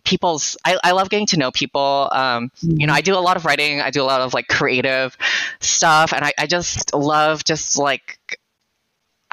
people's 0.05 0.57
I, 0.65 0.77
I 0.83 0.91
love 0.91 1.09
getting 1.09 1.27
to 1.27 1.37
know 1.37 1.51
people 1.51 2.09
um, 2.11 2.51
you 2.61 2.87
know 2.87 2.93
i 2.93 3.01
do 3.01 3.15
a 3.15 3.19
lot 3.19 3.37
of 3.37 3.45
writing 3.45 3.81
i 3.81 3.89
do 3.89 4.01
a 4.01 4.05
lot 4.05 4.21
of 4.21 4.33
like 4.33 4.47
creative 4.47 5.17
stuff 5.59 6.13
and 6.13 6.23
I, 6.23 6.33
I 6.37 6.47
just 6.47 6.93
love 6.93 7.43
just 7.43 7.77
like 7.77 8.39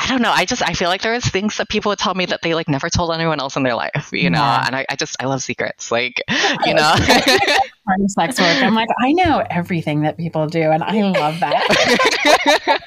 I 0.02 0.08
don't 0.08 0.22
know. 0.22 0.32
I 0.32 0.46
just 0.46 0.62
I 0.68 0.72
feel 0.72 0.88
like 0.88 1.02
there's 1.02 1.24
things 1.24 1.58
that 1.58 1.68
people 1.68 1.90
would 1.90 1.98
tell 1.98 2.14
me 2.14 2.26
that 2.26 2.40
they 2.42 2.54
like 2.54 2.68
never 2.68 2.88
told 2.90 3.12
anyone 3.12 3.38
else 3.38 3.56
in 3.56 3.62
their 3.62 3.76
life, 3.76 4.08
you 4.12 4.30
know. 4.30 4.40
Yeah. 4.40 4.66
And 4.66 4.74
I, 4.74 4.86
I 4.88 4.96
just 4.96 5.16
I 5.22 5.26
love 5.26 5.42
secrets, 5.42 5.92
like 5.92 6.20
you 6.64 6.74
know. 6.74 6.94
sex 8.08 8.40
work. 8.40 8.62
I'm 8.62 8.74
like 8.74 8.88
I 9.00 9.12
know 9.12 9.44
everything 9.50 10.02
that 10.02 10.16
people 10.16 10.48
do, 10.48 10.62
and 10.62 10.82
I 10.82 11.02
love 11.02 11.38
that. 11.40 12.80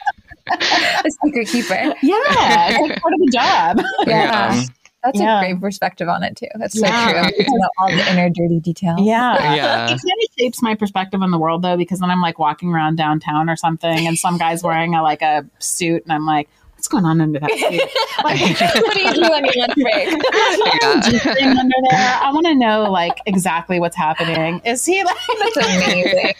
a 1.06 1.12
secret 1.24 1.48
keeper. 1.48 1.94
Yeah, 2.02 2.70
it's 2.70 2.81
like 2.81 3.02
part 3.02 3.14
of 3.14 3.20
the 3.20 3.31
job. 3.31 3.81
Yeah. 4.08 4.54
yeah. 4.56 4.66
That's 5.06 5.19
yeah. 5.19 5.40
a 5.40 5.42
great 5.42 5.62
perspective 5.62 6.09
on 6.09 6.24
it 6.24 6.35
too. 6.35 6.47
That's 6.56 6.76
yeah. 6.76 7.28
so 7.28 7.30
true. 7.30 7.45
all 7.78 7.90
the 7.90 8.12
inner 8.12 8.30
dirty 8.30 8.59
details. 8.59 9.02
Yeah. 9.02 9.56
yeah. 9.56 9.85
It 9.85 9.90
kind 9.90 10.00
of 10.00 10.30
shapes 10.38 10.62
my 10.64 10.74
perspective 10.74 11.21
on 11.21 11.30
the 11.30 11.38
world 11.38 11.62
though, 11.62 11.78
because 11.78 12.00
then 12.00 12.09
I'm 12.09 12.21
like 12.21 12.40
walking 12.40 12.74
around 12.74 12.95
downtown 12.95 13.50
or 13.50 13.56
something 13.56 14.07
and 14.07 14.18
some 14.18 14.38
guy's 14.38 14.64
wearing 14.64 14.95
a 14.95 15.04
like 15.04 15.21
a 15.21 15.45
suit 15.59 16.04
and 16.04 16.12
I'm 16.12 16.26
like, 16.26 16.50
what's 16.74 16.88
going 16.88 17.06
on 17.06 17.21
under 17.21 17.40
that 17.40 17.52
suit? 17.52 18.24
Like, 18.24 18.83
what 18.83 18.94
do 18.94 19.02
you 19.02 19.14
do 19.14 19.24
on 19.24 19.45
your 19.45 19.54
lunch 19.57 19.76
break? 19.76 20.21
Yeah. 21.40 21.56
under 21.59 21.76
there. 21.90 22.19
I 22.21 22.31
want 22.33 22.45
to 22.47 22.56
know 22.56 22.83
like 22.92 23.19
exactly 23.26 23.80
what's 23.80 23.95
happening. 23.95 24.62
Is 24.66 24.85
he 24.85 25.04
like 25.04 25.16
That's 25.40 25.57
amazing. 25.57 26.33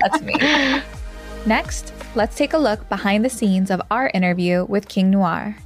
That's 0.00 0.20
me. 0.22 0.82
Next, 1.46 1.92
let's 2.14 2.36
take 2.36 2.52
a 2.52 2.58
look 2.58 2.88
behind 2.88 3.24
the 3.24 3.30
scenes 3.30 3.70
of 3.70 3.82
our 3.90 4.10
interview 4.14 4.64
with 4.66 4.88
King 4.88 5.10
Noire. 5.10 5.56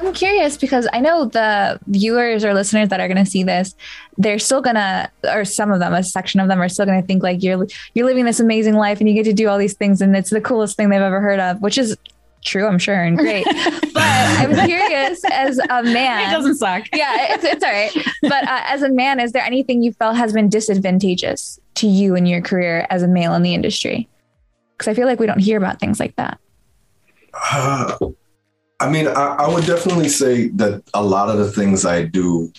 I'm 0.00 0.12
curious 0.12 0.56
because 0.56 0.86
I 0.92 1.00
know 1.00 1.24
the 1.24 1.80
viewers 1.86 2.44
or 2.44 2.54
listeners 2.54 2.88
that 2.90 3.00
are 3.00 3.08
going 3.08 3.24
to 3.24 3.30
see 3.30 3.42
this, 3.42 3.74
they're 4.18 4.38
still 4.38 4.60
gonna, 4.60 5.10
or 5.24 5.44
some 5.44 5.72
of 5.72 5.80
them, 5.80 5.94
a 5.94 6.02
section 6.02 6.40
of 6.40 6.48
them 6.48 6.60
are 6.60 6.68
still 6.68 6.86
going 6.86 7.00
to 7.00 7.06
think 7.06 7.22
like 7.22 7.42
you're 7.42 7.66
you're 7.94 8.06
living 8.06 8.24
this 8.24 8.40
amazing 8.40 8.74
life 8.74 9.00
and 9.00 9.08
you 9.08 9.14
get 9.14 9.24
to 9.24 9.32
do 9.32 9.48
all 9.48 9.58
these 9.58 9.74
things 9.74 10.00
and 10.00 10.16
it's 10.16 10.30
the 10.30 10.40
coolest 10.40 10.76
thing 10.76 10.90
they've 10.90 11.00
ever 11.00 11.20
heard 11.20 11.40
of, 11.40 11.60
which 11.60 11.78
is 11.78 11.96
true, 12.46 12.66
I'm 12.66 12.78
sure, 12.78 13.02
and 13.02 13.18
great. 13.18 13.44
but 13.92 14.02
I'm 14.02 14.66
curious, 14.66 15.20
as 15.30 15.58
a 15.58 15.82
man, 15.82 16.28
it 16.28 16.32
doesn't 16.32 16.56
suck. 16.56 16.84
Yeah, 16.94 17.34
it's, 17.34 17.44
it's 17.44 17.64
all 17.64 17.70
right. 17.70 17.92
But 18.22 18.44
uh, 18.48 18.62
as 18.64 18.82
a 18.82 18.88
man, 18.88 19.20
is 19.20 19.32
there 19.32 19.42
anything 19.42 19.82
you 19.82 19.92
felt 19.92 20.16
has 20.16 20.32
been 20.32 20.48
disadvantageous 20.48 21.60
to 21.76 21.86
you 21.86 22.14
in 22.14 22.24
your 22.24 22.40
career 22.40 22.86
as 22.88 23.02
a 23.02 23.08
male 23.08 23.34
in 23.34 23.42
the 23.42 23.54
industry? 23.54 24.08
Because 24.72 24.88
I 24.88 24.94
feel 24.94 25.06
like 25.06 25.20
we 25.20 25.26
don't 25.26 25.40
hear 25.40 25.58
about 25.58 25.80
things 25.80 26.00
like 26.00 26.16
that. 26.16 26.38
Uh, 27.34 27.96
I 28.78 28.90
mean, 28.90 29.08
I, 29.08 29.36
I, 29.38 29.48
would 29.48 29.64
definitely 29.64 30.08
say 30.08 30.48
that 30.48 30.82
a 30.92 31.02
lot 31.02 31.30
of 31.30 31.38
the 31.38 31.50
things 31.50 31.86
I 31.86 32.04
do, 32.04 32.52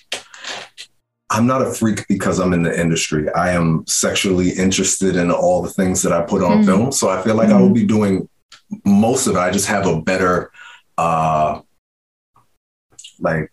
I'm 1.30 1.46
not 1.46 1.62
a 1.62 1.72
freak 1.72 2.08
because 2.08 2.40
I'm 2.40 2.54
in 2.54 2.64
the 2.64 2.80
industry. 2.80 3.32
I 3.34 3.52
am 3.52 3.86
sexually 3.86 4.50
interested 4.50 5.16
in 5.16 5.30
all 5.30 5.62
the 5.62 5.70
things 5.70 6.02
that 6.02 6.12
I 6.12 6.24
put 6.24 6.42
on 6.42 6.64
mm. 6.64 6.66
film. 6.66 6.92
So 6.92 7.10
I 7.10 7.22
feel 7.22 7.36
like 7.36 7.50
mm. 7.50 7.54
I 7.54 7.62
will 7.62 7.74
be 7.74 7.86
doing 7.86 8.28
most 8.84 9.28
of 9.28 9.36
it. 9.36 9.40
I 9.40 9.52
just 9.52 9.68
have 9.68 9.86
a 9.86 10.02
better, 10.02 10.52
uh, 10.98 11.62
like, 13.20 13.52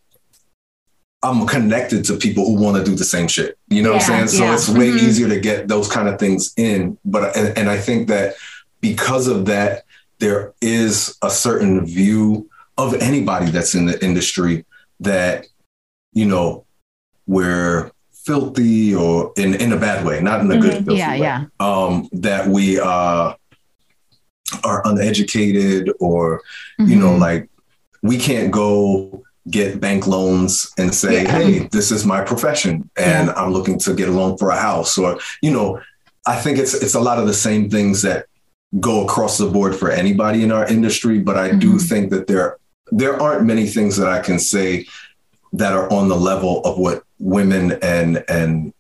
I'm 1.22 1.46
connected 1.46 2.04
to 2.06 2.16
people 2.16 2.46
who 2.46 2.62
want 2.62 2.76
to 2.76 2.84
do 2.84 2.94
the 2.96 3.04
same 3.04 3.28
shit. 3.28 3.58
You 3.68 3.82
know 3.82 3.90
yeah, 3.90 3.96
what 3.96 4.10
I'm 4.10 4.28
saying? 4.28 4.28
So 4.28 4.44
yeah. 4.44 4.54
it's 4.54 4.68
way 4.68 4.88
mm-hmm. 4.88 5.06
easier 5.06 5.28
to 5.28 5.40
get 5.40 5.68
those 5.68 5.90
kind 5.90 6.08
of 6.08 6.18
things 6.18 6.52
in. 6.56 6.98
But 7.04 7.36
and, 7.36 7.58
and 7.58 7.70
I 7.70 7.78
think 7.78 8.08
that 8.08 8.34
because 8.80 9.26
of 9.26 9.46
that, 9.46 9.84
there 10.18 10.52
is 10.60 11.16
a 11.22 11.30
certain 11.30 11.86
view 11.86 12.50
of 12.76 12.94
anybody 12.94 13.50
that's 13.50 13.74
in 13.74 13.86
the 13.86 14.02
industry 14.04 14.64
that, 15.00 15.46
you 16.12 16.26
know, 16.26 16.64
we're 17.26 17.90
filthy 18.12 18.94
or 18.94 19.32
in, 19.36 19.54
in 19.54 19.72
a 19.72 19.76
bad 19.76 20.04
way, 20.04 20.20
not 20.20 20.40
in 20.40 20.50
a 20.50 20.54
mm-hmm. 20.54 20.62
good 20.62 20.84
filthy 20.84 20.98
yeah, 20.98 21.10
way. 21.12 21.18
Yeah. 21.20 21.44
Um, 21.60 22.08
that 22.12 22.48
we 22.48 22.80
uh, 22.80 23.34
are 24.64 24.82
uneducated 24.84 25.92
or, 26.00 26.42
mm-hmm. 26.80 26.90
you 26.90 26.96
know, 26.96 27.10
mm-hmm. 27.10 27.20
like 27.20 27.50
we 28.02 28.18
can't 28.18 28.50
go 28.50 29.24
get 29.50 29.80
bank 29.80 30.06
loans 30.06 30.72
and 30.78 30.94
say, 30.94 31.22
Yeah. 31.22 31.38
"Hey, 31.38 31.68
this 31.70 31.90
is 31.90 32.06
my 32.06 32.22
profession, 32.22 32.90
and 32.96 33.30
I'm 33.30 33.52
looking 33.52 33.78
to 33.80 33.94
get 33.94 34.08
a 34.08 34.12
loan 34.12 34.38
for 34.38 34.50
a 34.50 34.56
house," 34.56 34.96
or 34.96 35.18
you 35.42 35.50
know, 35.50 35.80
I 36.26 36.36
think 36.36 36.58
it's 36.58 36.74
it's 36.74 36.94
a 36.94 37.00
lot 37.00 37.18
of 37.18 37.26
the 37.26 37.34
same 37.34 37.68
things 37.70 38.02
that 38.02 38.26
go 38.80 39.04
across 39.04 39.38
the 39.38 39.46
board 39.46 39.76
for 39.76 39.90
anybody 39.90 40.42
in 40.42 40.50
our 40.50 40.66
industry. 40.66 41.18
But 41.18 41.36
I 41.36 41.52
do 41.52 41.74
Mhm. 41.74 41.88
think 41.88 42.10
that 42.10 42.26
there 42.26 42.56
there 42.96 43.20
aren't 43.20 43.44
many 43.44 43.66
things 43.66 43.96
that 43.96 44.08
I 44.08 44.20
can 44.20 44.38
say 44.38 44.86
that 45.52 45.72
are 45.72 45.92
on 45.92 46.08
the 46.08 46.16
level 46.16 46.60
of 46.64 46.78
what 46.78 47.02
women 47.18 47.72
and 47.82 48.24
and 48.28 48.72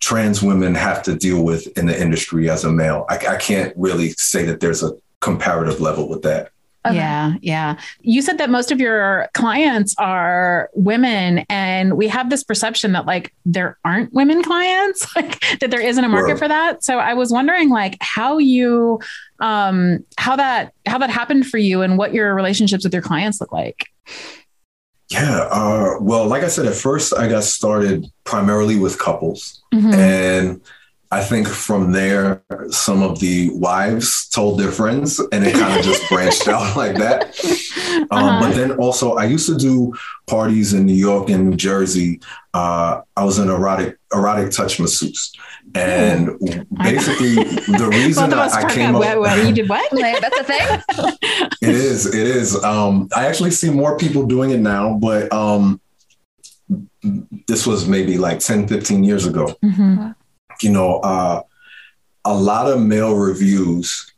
trans 0.00 0.42
women 0.42 0.74
have 0.74 1.02
to 1.04 1.14
deal 1.14 1.44
with 1.44 1.66
in 1.78 1.86
the 1.86 2.00
industry 2.00 2.50
as 2.50 2.64
a 2.64 2.72
male. 2.72 3.06
I, 3.08 3.18
I 3.18 3.36
can't 3.36 3.72
really 3.76 4.10
say 4.10 4.44
that 4.46 4.58
there's 4.58 4.82
a 4.82 4.92
comparative 5.20 5.80
level 5.80 6.08
with 6.08 6.22
that. 6.22 6.50
Okay. 6.84 6.96
Yeah, 6.96 7.34
yeah. 7.42 7.78
You 8.00 8.22
said 8.22 8.38
that 8.38 8.50
most 8.50 8.72
of 8.72 8.80
your 8.80 9.28
clients 9.34 9.94
are 9.98 10.68
women, 10.74 11.44
and 11.48 11.96
we 11.96 12.08
have 12.08 12.28
this 12.28 12.42
perception 12.42 12.90
that 12.92 13.06
like 13.06 13.32
there 13.46 13.78
aren't 13.84 14.12
women 14.12 14.42
clients, 14.42 15.06
like 15.16 15.38
that 15.60 15.70
there 15.70 15.80
isn't 15.80 16.02
a 16.04 16.08
market 16.08 16.32
Right. 16.32 16.38
for 16.40 16.48
that. 16.48 16.82
So 16.82 16.98
I 16.98 17.14
was 17.14 17.30
wondering 17.30 17.68
like 17.70 17.96
how 18.00 18.38
you 18.38 18.98
um 19.38 20.04
how 20.18 20.34
that 20.36 20.72
how 20.86 20.98
that 20.98 21.10
happened 21.10 21.46
for 21.46 21.58
you 21.58 21.82
and 21.82 21.98
what 21.98 22.12
your 22.14 22.34
relationships 22.34 22.82
with 22.82 22.92
your 22.92 23.02
clients 23.02 23.40
look 23.40 23.52
like. 23.52 23.86
Yeah. 25.10 25.46
Uh, 25.50 25.94
well, 26.00 26.26
like 26.26 26.42
I 26.42 26.48
said, 26.48 26.66
at 26.66 26.74
first 26.74 27.12
I 27.14 27.28
got 27.28 27.44
started 27.44 28.06
primarily 28.24 28.76
with 28.78 28.98
couples. 28.98 29.62
Mhm. 29.74 29.94
And 29.94 30.60
I 31.12 31.20
think 31.22 31.46
from 31.46 31.92
there, 31.92 32.42
some 32.70 33.02
of 33.02 33.20
the 33.20 33.50
wives 33.52 34.28
told 34.30 34.58
their 34.58 34.72
friends, 34.72 35.20
and 35.32 35.44
it 35.46 35.52
kind 35.54 35.78
of 35.78 35.84
just 35.84 36.02
branched 36.08 36.48
out 36.48 36.74
like 36.82 36.96
that. 36.96 37.20
Um, 38.10 38.18
Uh-huh. 38.24 38.40
But 38.42 38.54
then 38.56 38.70
also, 38.84 39.06
I 39.22 39.24
used 39.34 39.46
to 39.52 39.56
do 39.68 39.92
parties 40.26 40.72
in 40.72 40.86
New 40.86 41.00
York 41.10 41.28
and 41.30 41.50
New 41.50 41.56
Jersey. 41.56 42.20
Uh, 42.54 43.02
I 43.20 43.24
was 43.24 43.38
an 43.38 43.48
erotic 43.50 43.98
erotic 44.14 44.50
touch 44.52 44.80
masseuse, 44.80 45.32
and 45.74 46.30
basically 46.82 47.34
the 47.80 47.88
reason 47.92 48.30
Both 48.30 48.32
of 48.32 48.38
us 48.46 48.54
I, 48.54 48.62
I 48.68 48.74
came 48.74 48.94
up. 48.96 49.02
up, 49.02 49.18
What- 49.18 49.20
what- 49.20 49.46
you 49.46 49.52
did 49.52 49.68
what? 49.68 49.88
Like, 50.04 50.20
that's 50.24 50.40
a 50.44 50.44
thing. 50.52 50.66
it 51.68 51.74
is 51.92 52.06
it 52.06 52.26
is. 52.38 52.48
Um, 52.64 53.08
I 53.14 53.26
actually 53.26 53.50
see 53.52 53.70
more 53.70 53.96
people 53.98 54.22
doing 54.26 54.50
it 54.50 54.60
now, 54.60 54.84
but 55.08 55.30
um, 55.32 55.80
this 57.48 57.66
was 57.66 57.86
maybe 57.88 58.16
like 58.18 58.38
10, 58.38 58.68
15 58.68 59.04
years 59.04 59.26
ago. 59.26 59.54
Mhm. 59.62 60.14
You 60.62 60.70
know, 60.72 60.96
uh, 61.00 61.42
a 62.24 62.34
lot 62.34 62.70
of 62.70 62.80
male 62.80 63.14
revues, 63.14 64.12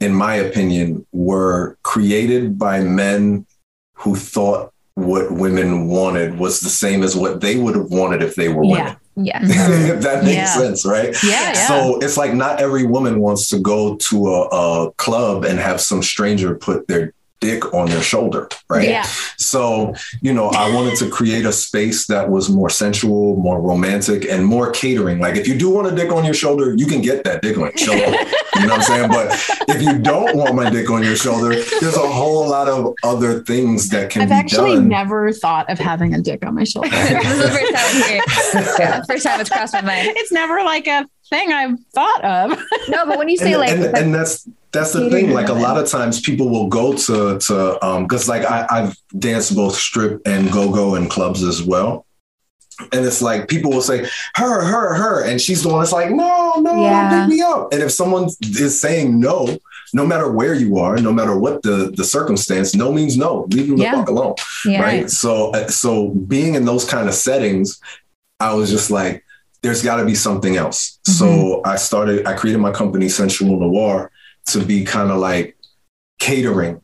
in 0.00 0.12
my 0.14 0.34
opinion, 0.34 1.06
were 1.12 1.78
created 1.82 2.58
by 2.58 2.80
men 2.80 3.46
who 3.94 4.14
thought 4.14 4.72
what 4.94 5.30
women 5.30 5.86
wanted 5.88 6.38
was 6.38 6.60
the 6.60 6.68
same 6.68 7.02
as 7.02 7.14
what 7.16 7.40
they 7.40 7.56
would 7.56 7.76
have 7.76 7.86
wanted 7.90 8.22
if 8.22 8.34
they 8.34 8.48
were 8.48 8.64
Yeah. 8.64 8.70
women. 8.76 8.96
Yeah. 9.16 9.38
if 9.42 10.02
that 10.02 10.24
makes 10.24 10.36
Yeah. 10.36 10.54
sense, 10.56 10.84
right? 10.84 11.16
Yeah, 11.24 11.52
yeah. 11.54 11.66
So 11.68 11.98
it's 11.98 12.16
like 12.16 12.34
not 12.34 12.60
every 12.60 12.84
woman 12.84 13.20
wants 13.20 13.48
to 13.50 13.58
go 13.58 13.96
to 13.96 14.26
a, 14.28 14.40
a 14.86 14.92
club 14.92 15.44
and 15.44 15.58
have 15.58 15.80
some 15.80 16.02
stranger 16.02 16.54
put 16.54 16.86
their 16.88 17.12
dick 17.40 17.72
on 17.74 17.88
their 17.88 18.02
shoulder, 18.02 18.48
right? 18.68 18.88
yeah. 18.88 19.02
So, 19.36 19.94
you 20.20 20.32
know, 20.32 20.48
I 20.48 20.72
wanted 20.74 20.96
to 20.96 21.08
create 21.10 21.44
a 21.44 21.52
space 21.52 22.06
that 22.06 22.28
was 22.28 22.48
more 22.50 22.70
sensual, 22.70 23.36
more 23.36 23.60
romantic, 23.60 24.24
and 24.24 24.44
more 24.44 24.70
catering. 24.72 25.18
Like, 25.20 25.36
if 25.36 25.46
you 25.46 25.56
do 25.56 25.70
want 25.70 25.86
a 25.86 25.94
dick 25.94 26.12
on 26.12 26.24
your 26.24 26.34
shoulder, 26.34 26.74
you 26.76 26.86
can 26.86 27.00
get 27.00 27.24
that 27.24 27.42
dick 27.42 27.56
on 27.56 27.64
your 27.64 27.76
shoulder. 27.76 28.04
you 28.56 28.66
know 28.66 28.68
what 28.68 28.72
I'm 28.72 28.82
saying? 28.82 29.08
But 29.08 29.32
if 29.68 29.82
you 29.82 29.98
don't 29.98 30.36
want 30.36 30.54
my 30.54 30.70
dick 30.70 30.90
on 30.90 31.02
your 31.02 31.16
shoulder, 31.16 31.50
there's 31.80 31.96
a 31.96 32.08
whole 32.08 32.48
lot 32.48 32.68
of 32.68 32.94
other 33.04 33.40
things 33.42 33.88
that 33.90 34.10
can 34.10 34.22
I've 34.22 34.28
be 34.28 34.34
actually 34.34 34.74
done. 34.74 34.88
never 34.88 35.32
thought 35.32 35.70
of 35.70 35.78
having 35.78 36.14
a 36.14 36.20
dick 36.20 36.44
on 36.44 36.54
my 36.54 36.64
shoulder. 36.64 36.88
this 36.90 37.30
is 37.30 37.38
the 37.38 37.48
first 37.48 37.72
time 37.72 38.22
I'm 38.54 38.80
yeah, 38.80 39.02
first 39.04 39.24
time 39.24 39.40
it's 39.40 39.50
crossed 39.50 39.74
my 39.74 39.82
mind. 39.82 40.08
it's 40.16 40.32
never 40.32 40.62
like 40.62 40.86
a 40.86 41.06
thing 41.28 41.52
I've 41.52 41.78
thought 41.94 42.24
of. 42.24 42.58
No, 42.88 43.06
but 43.06 43.18
when 43.18 43.28
you 43.28 43.36
say 43.36 43.52
and, 43.52 43.60
like, 43.60 43.70
and, 43.70 43.84
and 43.96 44.14
that's 44.14 44.48
that's 44.72 44.92
the 44.92 45.10
thing. 45.10 45.30
Like 45.32 45.48
a 45.48 45.52
lot 45.54 45.78
of 45.78 45.88
times, 45.88 46.20
people 46.20 46.48
will 46.48 46.68
go 46.68 46.94
to 46.96 47.38
to 47.38 47.86
um 47.86 48.04
because 48.04 48.28
like 48.28 48.44
I, 48.44 48.66
I've 48.70 48.96
danced 49.18 49.54
both 49.54 49.74
strip 49.74 50.22
and 50.26 50.50
go 50.52 50.70
go 50.72 50.94
in 50.94 51.08
clubs 51.08 51.42
as 51.42 51.62
well. 51.62 52.04
And 52.92 53.04
it's 53.04 53.20
like 53.20 53.48
people 53.48 53.72
will 53.72 53.82
say 53.82 54.08
her, 54.36 54.62
her, 54.64 54.94
her, 54.94 55.24
and 55.24 55.40
she's 55.40 55.64
the 55.64 55.68
one 55.68 55.80
that's 55.80 55.90
like, 55.90 56.12
no, 56.12 56.60
no, 56.60 56.80
Yeah. 56.84 57.22
pick 57.26 57.28
me 57.34 57.42
up. 57.42 57.72
And 57.72 57.82
if 57.82 57.90
someone 57.90 58.28
is 58.40 58.80
saying 58.80 59.18
no, 59.18 59.58
no 59.92 60.06
matter 60.06 60.30
where 60.30 60.54
you 60.54 60.78
are, 60.78 60.96
no 60.96 61.12
matter 61.12 61.36
what 61.36 61.62
the 61.62 61.92
the 61.96 62.04
circumstance, 62.04 62.76
no 62.76 62.92
means 62.92 63.16
no. 63.16 63.48
Leave 63.50 63.66
them 63.68 63.78
Yeah. 63.78 63.90
the 63.90 63.96
fuck 63.98 64.08
alone 64.10 64.34
yeah, 64.64 64.80
right? 64.80 65.10
So, 65.10 65.50
uh, 65.50 65.66
so 65.68 66.10
being 66.10 66.54
in 66.54 66.64
those 66.66 66.84
kind 66.84 67.08
of 67.08 67.14
settings, 67.14 67.80
I 68.38 68.54
was 68.54 68.70
just 68.70 68.90
like, 68.92 69.24
there's 69.62 69.82
got 69.82 69.96
to 69.96 70.04
be 70.04 70.14
something 70.14 70.56
else. 70.56 70.98
So 71.04 71.62
I 71.64 71.76
started, 71.76 72.26
I 72.26 72.34
created 72.34 72.58
my 72.58 72.70
company, 72.70 73.08
Sensual 73.08 73.58
Noir, 73.58 74.10
to 74.46 74.64
be 74.64 74.84
kind 74.84 75.10
of 75.10 75.18
like 75.18 75.56
catering 76.18 76.80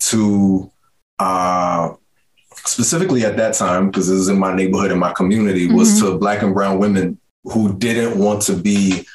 to, 0.00 0.70
uh, 1.18 1.94
specifically 2.64 3.24
at 3.24 3.36
that 3.36 3.54
time, 3.54 3.86
because 3.88 4.08
this 4.08 4.18
is 4.18 4.28
in 4.28 4.38
my 4.38 4.54
neighborhood 4.54 4.90
and 4.90 5.00
my 5.00 5.12
community, 5.12 5.66
was 5.72 6.00
to 6.00 6.18
black 6.18 6.42
and 6.42 6.52
brown 6.52 6.78
women 6.78 7.18
who 7.44 7.76
didn't 7.78 8.18
want 8.18 8.42
to 8.42 8.54
be 8.56 9.06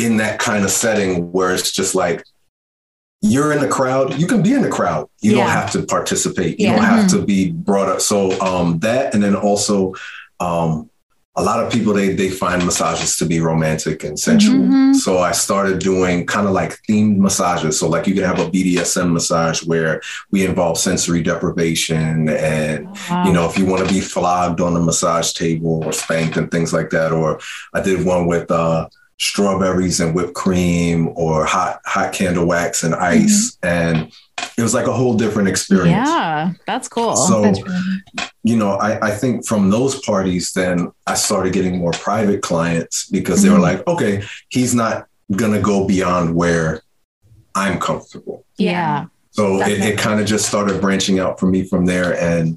in 0.00 0.18
that 0.18 0.38
kind 0.38 0.64
of 0.64 0.70
setting 0.70 1.32
where 1.32 1.52
it's 1.52 1.72
just 1.72 1.94
like, 1.94 2.24
you're 3.20 3.52
in 3.52 3.60
the 3.60 3.68
crowd, 3.68 4.18
you 4.20 4.26
can 4.26 4.42
be 4.42 4.52
in 4.52 4.62
the 4.62 4.68
crowd. 4.68 5.08
You 5.22 5.32
don't 5.32 5.48
have 5.48 5.70
to 5.72 5.82
participate. 5.82 6.60
You 6.60 6.66
Yeah. 6.68 6.76
don't 6.76 6.84
have 6.84 7.10
to 7.12 7.24
be 7.24 7.50
brought 7.50 7.88
up. 7.88 8.00
So 8.00 8.38
um, 8.40 8.78
that, 8.80 9.14
and 9.14 9.22
then 9.22 9.34
also 9.34 9.94
um, 10.40 10.90
a 11.36 11.42
lot 11.42 11.58
of 11.62 11.72
people 11.72 11.92
they 11.92 12.10
they 12.14 12.28
find 12.28 12.64
massages 12.64 13.16
to 13.16 13.26
be 13.26 13.40
romantic 13.40 14.04
and 14.04 14.16
sensual. 14.18 14.60
Mhm. 14.60 14.94
So 14.94 15.18
I 15.18 15.32
started 15.32 15.80
doing 15.80 16.26
kind 16.26 16.46
of 16.46 16.52
like 16.52 16.78
themed 16.88 17.16
massages. 17.16 17.78
So 17.78 17.88
like 17.88 18.06
you 18.06 18.14
can 18.14 18.22
have 18.24 18.38
a 18.38 18.48
BDSM 18.48 19.12
massage 19.12 19.64
where 19.64 20.00
we 20.30 20.44
involve 20.46 20.78
sensory 20.78 21.22
deprivation 21.22 22.28
and 22.28 22.88
you 23.26 23.32
know, 23.32 23.46
if 23.48 23.58
you 23.58 23.66
want 23.66 23.86
to 23.86 23.92
be 23.92 24.00
flogged 24.00 24.60
on 24.60 24.74
the 24.74 24.80
massage 24.80 25.32
table 25.32 25.82
or 25.84 25.92
spanked 25.92 26.36
and 26.36 26.50
things 26.50 26.72
like 26.72 26.90
that. 26.90 27.10
Or 27.12 27.40
I 27.72 27.80
did 27.80 28.04
one 28.06 28.26
with 28.26 28.50
uh, 28.50 28.88
strawberries 29.18 30.00
and 30.00 30.14
whipped 30.14 30.34
cream 30.34 31.10
or 31.16 31.44
hot 31.44 31.80
hot 31.84 32.12
candle 32.12 32.46
wax 32.46 32.82
and 32.84 32.94
ice, 32.94 33.56
and 33.62 34.12
it 34.56 34.62
was 34.62 34.74
like 34.74 34.86
a 34.86 34.92
whole 34.92 35.14
different 35.14 35.48
experience. 35.48 36.08
Yeah, 36.08 36.52
that's 36.66 36.88
cool. 36.88 37.16
So 37.16 37.42
That's 37.42 37.60
really 37.62 37.76
you 38.46 38.56
know, 38.56 38.72
I, 38.72 39.08
I 39.08 39.10
think 39.10 39.46
from 39.46 39.70
those 39.70 40.00
parties, 40.00 40.52
then 40.52 40.92
I 41.06 41.14
started 41.14 41.54
getting 41.54 41.78
more 41.78 41.92
private 41.92 42.42
clients 42.42 43.08
because 43.08 43.42
they 43.42 43.48
were 43.48 43.56
Mhm. 43.56 43.62
like, 43.62 43.86
okay, 43.86 44.22
he's 44.50 44.74
not 44.74 45.06
gonna 45.32 45.60
go 45.60 45.86
beyond 45.86 46.34
where 46.34 46.82
I'm 47.54 47.78
comfortable. 47.80 48.44
yeah. 48.58 49.06
So 49.30 49.56
it, 49.56 49.58
Definitely. 49.60 49.86
it 49.88 49.98
kind 49.98 50.20
of 50.20 50.26
just 50.26 50.46
started 50.46 50.80
branching 50.80 51.18
out 51.18 51.40
for 51.40 51.46
me 51.46 51.64
from 51.64 51.86
there. 51.86 52.16
And 52.20 52.56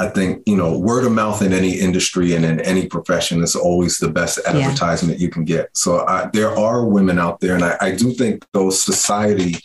I 0.00 0.08
think, 0.08 0.42
you 0.46 0.56
know, 0.56 0.78
word 0.78 1.04
of 1.04 1.12
mouth 1.12 1.42
in 1.42 1.52
any 1.52 1.72
industry 1.72 2.34
and 2.34 2.44
in 2.46 2.60
any 2.60 2.86
profession 2.86 3.42
is 3.42 3.54
always 3.54 3.98
the 3.98 4.08
best 4.08 4.38
advertisement 4.46 5.18
you 5.20 5.28
can 5.28 5.44
get. 5.44 5.68
So 5.74 6.06
I, 6.06 6.30
there 6.32 6.56
are 6.56 6.86
women 6.86 7.18
out 7.18 7.40
there. 7.40 7.54
And 7.56 7.64
I, 7.64 7.76
I 7.80 7.90
do 7.94 8.12
think 8.14 8.42
though 8.54 8.70
society 8.70 9.56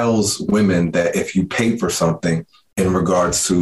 tells 0.00 0.40
women 0.40 0.90
that 0.92 1.16
if 1.16 1.34
you 1.34 1.46
pay 1.46 1.76
for 1.80 1.88
something 1.88 2.44
in 2.76 2.92
regards 2.92 3.46
to 3.48 3.56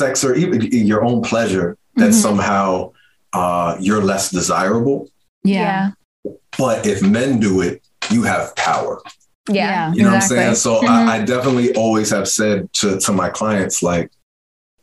sex 0.00 0.24
or 0.24 0.34
even 0.34 0.60
your 0.92 1.04
own 1.04 1.22
pleasure, 1.22 1.76
that 1.96 2.10
Mhm. 2.10 2.22
somehow 2.26 2.92
uh, 3.32 3.76
you're 3.86 4.02
less 4.02 4.30
desirable. 4.30 4.98
Yeah. 5.44 5.90
But 6.58 6.86
if 6.86 7.02
men 7.02 7.38
do 7.38 7.60
it, 7.60 7.82
you 8.10 8.22
have 8.22 8.56
power. 8.56 8.94
Yeah. 9.48 9.92
You 9.92 10.04
know 10.04 10.14
exactly. 10.14 10.36
what 10.38 10.46
I'm 10.46 10.54
saying? 10.54 10.54
So 10.56 10.70
Mhm. 10.80 10.88
I, 10.88 11.16
I 11.16 11.24
definitely 11.24 11.68
always 11.74 12.08
have 12.10 12.28
said 12.28 12.72
to, 12.80 12.98
to 13.04 13.12
my 13.12 13.28
clients, 13.28 13.82
like, 13.82 14.10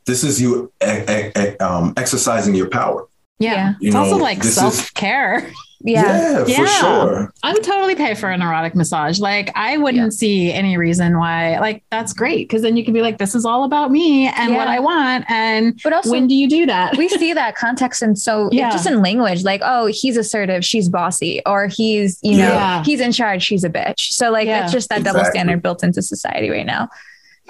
this 0.06 0.24
is 0.24 0.40
you 0.42 0.72
e- 0.86 1.04
e- 1.18 1.32
e- 1.44 1.58
um, 1.70 1.94
exercising 1.98 2.54
your 2.54 2.70
power. 2.70 3.08
Yeah. 3.40 3.54
Yeah. 3.56 3.74
You 3.82 3.88
It's 3.88 3.96
also 3.96 4.18
know, 4.18 4.24
like 4.30 4.38
this 4.38 4.52
is- 4.52 4.56
self 4.56 4.94
care. 4.94 5.50
Yeah. 5.86 6.44
for 6.46 6.50
Yeah. 6.50 6.66
sure. 6.66 7.34
I 7.44 7.52
would 7.54 7.64
totally 7.64 7.94
pay 7.96 8.14
for 8.16 8.30
an 8.30 8.42
erotic 8.42 8.74
massage. 8.74 9.20
Like, 9.20 9.52
I 9.56 9.78
wouldn't 9.78 10.14
Yeah. 10.14 10.18
see 10.18 10.52
any 10.52 10.78
reason 10.78 11.18
why. 11.20 11.60
Like, 11.60 11.84
that's 11.92 12.14
great 12.14 12.48
because 12.48 12.62
then 12.62 12.78
you 12.78 12.86
can 12.86 12.94
be 12.94 13.02
like, 13.02 13.18
this 13.18 13.36
is 13.36 13.46
all 13.46 13.66
about 13.66 13.92
me 13.92 14.28
and 14.28 14.56
what 14.56 14.68
I 14.68 14.80
want. 14.80 15.26
And 15.30 15.80
But 15.84 15.94
also, 15.94 16.12
when 16.12 16.28
do 16.28 16.36
you 16.36 16.48
do 16.50 16.66
that? 16.68 16.98
we 16.98 17.10
see 17.10 17.34
that 17.34 17.56
context 17.56 18.02
and 18.02 18.18
so 18.18 18.50
Yeah. 18.54 18.72
just 18.72 18.88
in 18.88 19.02
language 19.02 19.44
like 19.44 19.62
oh 19.64 19.88
he's 19.88 20.16
assertive 20.18 20.64
she's 20.64 20.88
bossy 20.90 21.42
or 21.46 21.68
he's 21.68 22.18
you 22.22 22.38
know 22.38 22.48
Yeah. 22.54 22.84
he's 22.84 23.00
in 23.02 23.12
charge 23.12 23.44
she's 23.44 23.64
a 23.64 23.70
bitch 23.70 24.12
so 24.14 24.32
like 24.32 24.48
Yeah. 24.48 24.64
it's 24.64 24.72
just 24.72 24.90
that 24.90 25.04
double 25.04 25.26
standard 25.26 25.62
built 25.62 25.84
into 25.84 26.02
society 26.02 26.50
right 26.50 26.66
now 26.66 26.88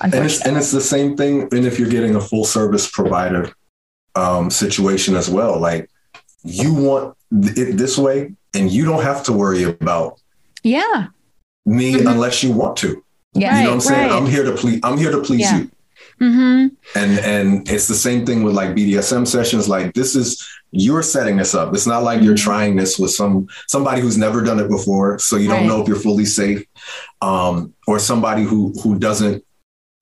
And 0.01 0.13
it's, 0.15 0.41
and 0.45 0.57
it's 0.57 0.71
the 0.71 0.81
same 0.81 1.15
thing. 1.15 1.47
And 1.51 1.65
if 1.67 1.77
you're 1.77 1.89
getting 1.89 2.15
a 2.15 2.19
full 2.21 2.45
service 2.45 2.89
provider 2.89 3.51
um, 4.15 4.49
situation 4.49 5.15
as 5.15 5.29
well, 5.29 5.59
like 5.59 5.87
you 6.43 6.73
want 6.73 7.15
it 7.41 7.77
this 7.77 7.97
way, 7.97 8.33
and 8.53 8.71
you 8.71 8.85
don't 8.85 9.03
have 9.03 9.23
to 9.23 9.33
worry 9.33 9.63
about 9.63 10.19
yeah. 10.63 11.07
me 11.65 11.93
Mhm. 11.93 12.11
unless 12.11 12.43
you 12.43 12.51
want 12.51 12.77
to. 12.77 13.03
yeah 13.35 13.57
you 13.57 13.63
know 13.63 13.69
what 13.69 13.73
I'm 13.75 13.81
saying? 13.81 14.09
right. 14.09 14.17
I'm 14.17 14.27
here 14.27 14.43
to 14.43 14.51
please. 14.53 14.79
I'm 14.83 14.97
here 14.97 15.11
to 15.11 15.21
please 15.21 15.41
Yeah. 15.41 15.57
you. 15.59 15.69
Mm-hmm. 16.21 16.67
And 16.95 17.11
and 17.19 17.69
it's 17.69 17.87
the 17.87 17.95
same 17.95 18.25
thing 18.25 18.43
with 18.43 18.53
like 18.53 18.75
BDSM 18.75 19.25
sessions. 19.25 19.67
Like 19.67 19.93
this 19.93 20.15
is 20.15 20.27
you're 20.71 21.03
setting 21.03 21.37
this 21.37 21.53
up. 21.55 21.73
It's 21.73 21.87
not 21.87 22.03
like 22.03 22.21
you're 22.21 22.35
Mhm. 22.35 22.47
trying 22.49 22.75
this 22.75 22.99
with 22.99 23.11
some 23.11 23.47
somebody 23.67 23.99
who's 24.01 24.17
never 24.17 24.41
done 24.41 24.59
it 24.59 24.69
before, 24.69 25.17
so 25.19 25.37
you 25.37 25.47
don't 25.47 25.61
Right. 25.61 25.67
know 25.67 25.81
if 25.81 25.87
you're 25.87 25.97
fully 26.09 26.25
safe, 26.25 26.63
um, 27.21 27.73
or 27.87 27.97
somebody 27.99 28.43
who 28.43 28.73
who 28.83 28.91
doesn't 28.99 29.43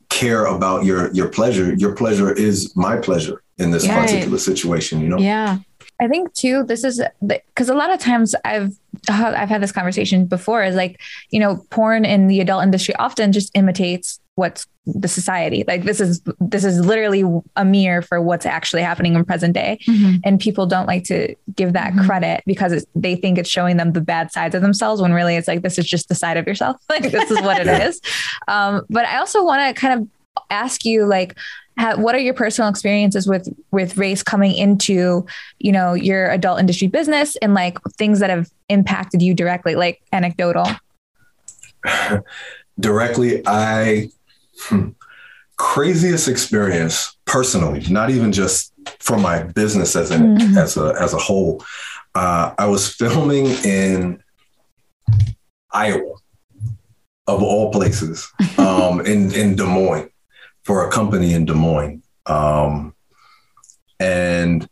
care 0.09 0.43
about 0.45 0.83
your 0.83 1.01
your 1.13 1.29
pleasure. 1.29 1.73
Your 1.83 1.93
pleasure 1.95 2.31
is 2.47 2.75
my 2.75 2.97
pleasure 2.97 3.41
in 3.57 3.71
this 3.71 3.87
Right. 3.87 4.01
particular 4.01 4.37
situation. 4.37 4.99
You 5.01 5.09
know. 5.09 5.17
Yeah. 5.19 5.57
I 6.01 6.07
think 6.07 6.33
too, 6.33 6.63
this 6.63 6.83
is 6.83 7.01
because 7.25 7.69
a 7.69 7.75
lot 7.75 7.93
of 7.93 7.99
times 7.99 8.33
I've 8.43 8.75
uh, 9.09 9.33
I've 9.37 9.49
had 9.49 9.61
this 9.61 9.71
conversation 9.71 10.25
before. 10.25 10.63
Is 10.63 10.75
like 10.75 10.99
you 11.29 11.39
know, 11.39 11.63
porn 11.69 12.03
in 12.05 12.27
the 12.27 12.39
adult 12.41 12.63
industry 12.63 12.95
often 12.95 13.31
just 13.31 13.51
imitates 13.55 14.19
what's 14.35 14.65
the 14.85 15.07
society. 15.07 15.63
Like 15.67 15.83
this 15.83 16.01
is 16.01 16.21
this 16.39 16.63
is 16.63 16.79
literally 16.83 17.23
a 17.55 17.63
mirror 17.63 18.01
for 18.01 18.19
what's 18.19 18.45
actually 18.47 18.81
happening 18.81 19.13
in 19.13 19.23
present 19.25 19.53
day, 19.53 19.79
and 20.25 20.39
people 20.39 20.65
don't 20.65 20.87
like 20.87 21.03
to 21.05 21.35
give 21.55 21.73
that 21.73 21.93
Mhm. 21.93 22.05
credit 22.07 22.43
because 22.47 22.71
it's, 22.73 22.85
they 22.95 23.15
think 23.15 23.37
it's 23.37 23.49
showing 23.49 23.77
them 23.77 23.93
the 23.93 24.01
bad 24.01 24.31
sides 24.31 24.55
of 24.55 24.63
themselves. 24.63 25.01
When 25.01 25.13
really, 25.13 25.35
it's 25.35 25.47
like 25.47 25.61
this 25.61 25.77
is 25.77 25.85
just 25.85 26.09
the 26.09 26.15
side 26.15 26.37
of 26.37 26.47
yourself. 26.47 26.77
Like 26.89 27.11
this 27.11 27.29
is 27.29 27.39
what 27.41 27.61
it 27.61 27.67
is. 27.87 28.01
Um, 28.47 28.81
but 28.89 29.05
I 29.05 29.17
also 29.19 29.43
want 29.45 29.75
to 29.75 29.79
kind 29.79 30.01
of 30.01 30.07
ask 30.49 30.83
you 30.85 31.05
like 31.05 31.37
ha- 31.77 31.95
what 31.95 32.15
are 32.15 32.19
your 32.19 32.33
personal 32.33 32.69
experiences 32.69 33.27
with 33.27 33.47
with 33.71 33.97
race 33.97 34.23
coming 34.23 34.55
into 34.55 35.25
you 35.59 35.71
know 35.71 35.93
your 35.93 36.29
adult 36.29 36.59
industry 36.59 36.87
business 36.87 37.35
and 37.37 37.53
like 37.53 37.77
things 37.97 38.19
that 38.19 38.29
have 38.29 38.49
impacted 38.69 39.21
you 39.21 39.33
directly 39.33 39.75
like 39.75 40.01
anecdotal? 40.11 40.65
Directly 42.79 43.41
i 43.45 44.09
hmm, 44.63 44.89
craziest 45.57 46.27
experience 46.27 47.15
personally 47.25 47.83
not 47.89 48.09
even 48.09 48.31
just 48.31 48.73
for 48.99 49.17
my 49.17 49.43
business 49.43 49.95
as 49.95 50.09
an 50.11 50.37
Mhm. 50.37 50.57
as 50.57 50.77
a 50.77 50.95
as 50.99 51.13
a 51.13 51.17
whole. 51.17 51.63
Uh, 52.15 52.53
i 52.57 52.65
was 52.65 52.93
filming 52.93 53.45
in 53.63 54.21
iowa 55.71 56.15
of 57.27 57.41
all 57.43 57.71
places 57.71 58.27
um, 58.57 59.01
in 59.05 59.31
in 59.33 59.55
des 59.55 59.63
moines 59.65 60.09
for 60.63 60.87
a 60.87 60.91
company 60.91 61.33
in 61.33 61.45
des 61.45 61.53
moines. 61.53 62.01
Um, 62.25 62.93
and 63.99 64.67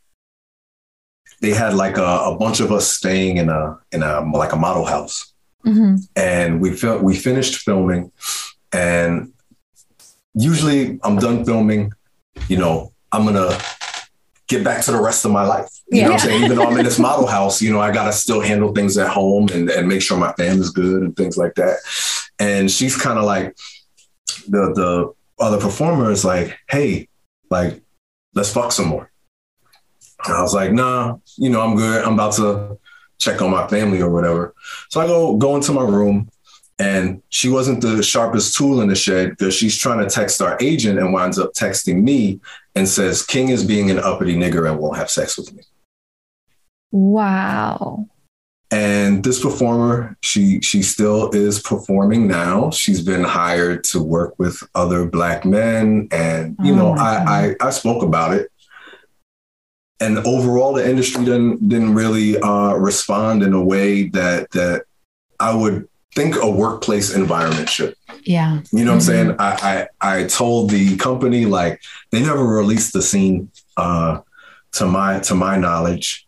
they 1.41 1.51
had 1.51 1.74
like 1.74 1.98
a, 1.98 2.03
a 2.03 2.38
bunch 2.38 2.60
of 2.60 2.72
us 2.72 2.91
staying 2.91 3.38
in 3.38 3.50
a 3.50 3.77
in 3.91 4.03
a 4.03 4.22
like 4.22 4.53
a 4.53 4.58
model 4.58 4.86
house. 4.86 5.34
Mm-hmm. 5.65 5.96
and 6.15 6.62
we 6.62 6.72
fil- 6.72 7.00
we 7.00 7.15
finished 7.17 7.58
filming. 7.58 8.12
And 8.72 9.34
usually 10.36 11.00
i'm 11.03 11.17
done 11.17 11.43
filming 11.43 11.91
you 12.48 12.58
know 12.58 12.93
i'm 13.12 13.25
gonna 13.25 13.58
get 14.48 14.63
back 14.63 14.84
to 14.86 14.91
the 14.91 15.01
rest 15.01 15.25
of 15.25 15.31
my 15.31 15.43
life. 15.43 15.69
You 15.91 16.03
know 16.03 16.12
what 16.12 16.22
i'm 16.22 16.29
saying? 16.29 16.43
Even 16.43 16.58
though 16.58 16.65
i'm 16.65 16.77
in 16.77 16.86
this 16.86 17.00
model 17.08 17.27
house 17.27 17.62
you 17.62 17.72
know 17.74 17.79
i 17.81 17.91
gotta 17.91 18.13
still 18.13 18.39
handle 18.39 18.72
things 18.74 18.98
at 18.98 19.10
home 19.10 19.50
and, 19.53 19.69
and 19.69 19.88
make 19.88 20.01
sure 20.01 20.17
my 20.17 20.31
family's 20.34 20.69
good 20.69 21.01
and 21.03 21.15
things 21.17 21.36
like 21.36 21.55
that. 21.55 21.77
And 22.39 22.72
she's 22.72 22.96
kind 22.96 23.19
of 23.19 23.25
like 23.25 23.55
the 24.48 24.72
the 24.74 25.13
other 25.39 25.60
performers 25.60 26.25
like 26.25 26.58
hey 26.69 27.08
like 27.50 27.81
let's 28.34 28.51
fuck 28.53 28.72
some 28.72 28.88
more. 28.88 29.12
And 30.25 30.36
i 30.36 30.41
was 30.41 30.53
like 30.53 30.72
nah 30.72 31.17
you 31.38 31.50
know 31.50 31.62
i'm 31.62 31.75
good. 31.75 32.03
I'm 32.03 32.13
about 32.13 32.34
to 32.34 32.78
check 33.19 33.41
on 33.41 33.52
my 33.52 33.67
family 33.67 34.02
or 34.02 34.10
whatever. 34.10 34.56
So 34.89 34.99
I 35.02 35.06
go 35.06 35.38
go 35.38 35.56
into 35.56 35.71
my 35.73 35.84
room, 35.84 36.30
and 36.80 37.21
she 37.30 37.49
wasn't 37.49 37.82
the 37.82 38.02
sharpest 38.02 38.56
tool 38.56 38.82
in 38.82 38.88
the 38.88 38.95
shed 38.95 39.32
because 39.32 39.54
she's 39.54 39.78
trying 39.78 39.99
to 39.99 40.10
text 40.10 40.41
our 40.41 40.58
agent 40.62 40.97
and 40.97 41.13
winds 41.13 41.38
up 41.38 41.54
texting 41.54 42.02
me 42.02 42.39
and 42.75 42.88
says 42.88 43.25
King 43.25 43.49
is 43.49 43.63
being 43.65 43.91
an 43.91 43.99
uppity 43.99 44.36
nigger 44.36 44.69
and 44.69 44.80
won't 44.80 44.97
have 44.97 45.10
sex 45.10 45.38
with 45.38 45.54
me. 45.54 45.63
wow 46.91 48.08
And 48.71 49.23
this 49.23 49.41
performer, 49.41 50.15
she 50.21 50.62
she 50.62 50.84
still 50.84 51.32
is 51.32 51.60
performing 51.60 52.27
now. 52.27 52.69
She's 52.69 53.01
been 53.01 53.23
hired 53.23 53.84
to 53.86 54.01
work 54.01 54.36
with 54.38 54.62
other 54.75 55.05
black 55.08 55.43
men, 55.43 56.08
and 56.12 56.55
you 56.63 56.73
Oh 56.73 56.77
know, 56.77 56.91
I, 56.93 57.55
I 57.62 57.67
I 57.67 57.69
spoke 57.71 58.03
about 58.03 58.34
it. 58.36 58.51
And 59.99 60.19
overall, 60.19 60.73
the 60.73 60.88
industry 60.88 61.25
didn't 61.25 61.67
didn't 61.67 61.93
really 61.95 62.39
uh, 62.39 62.73
respond 62.75 63.43
in 63.43 63.53
a 63.53 63.63
way 63.63 64.08
that 64.10 64.51
that 64.51 64.84
I 65.39 65.53
would 65.55 65.89
think 66.15 66.36
a 66.41 66.49
workplace 66.49 67.13
environment 67.13 67.69
should. 67.69 67.95
Yeah. 68.23 68.62
You 68.71 68.86
know 68.86 68.93
what 68.93 69.01
Mhm. 69.01 69.01
I'm 69.01 69.01
saying? 69.01 69.36
I, 69.39 69.88
I 70.01 70.19
I 70.19 70.23
told 70.25 70.69
the 70.69 70.95
company 70.97 71.45
like 71.45 71.82
they 72.12 72.21
never 72.21 72.45
released 72.45 72.93
the 72.93 73.01
scene 73.01 73.51
uh, 73.77 74.21
to 74.73 74.86
my 74.86 75.19
to 75.21 75.36
my 75.36 75.58
knowledge, 75.58 76.27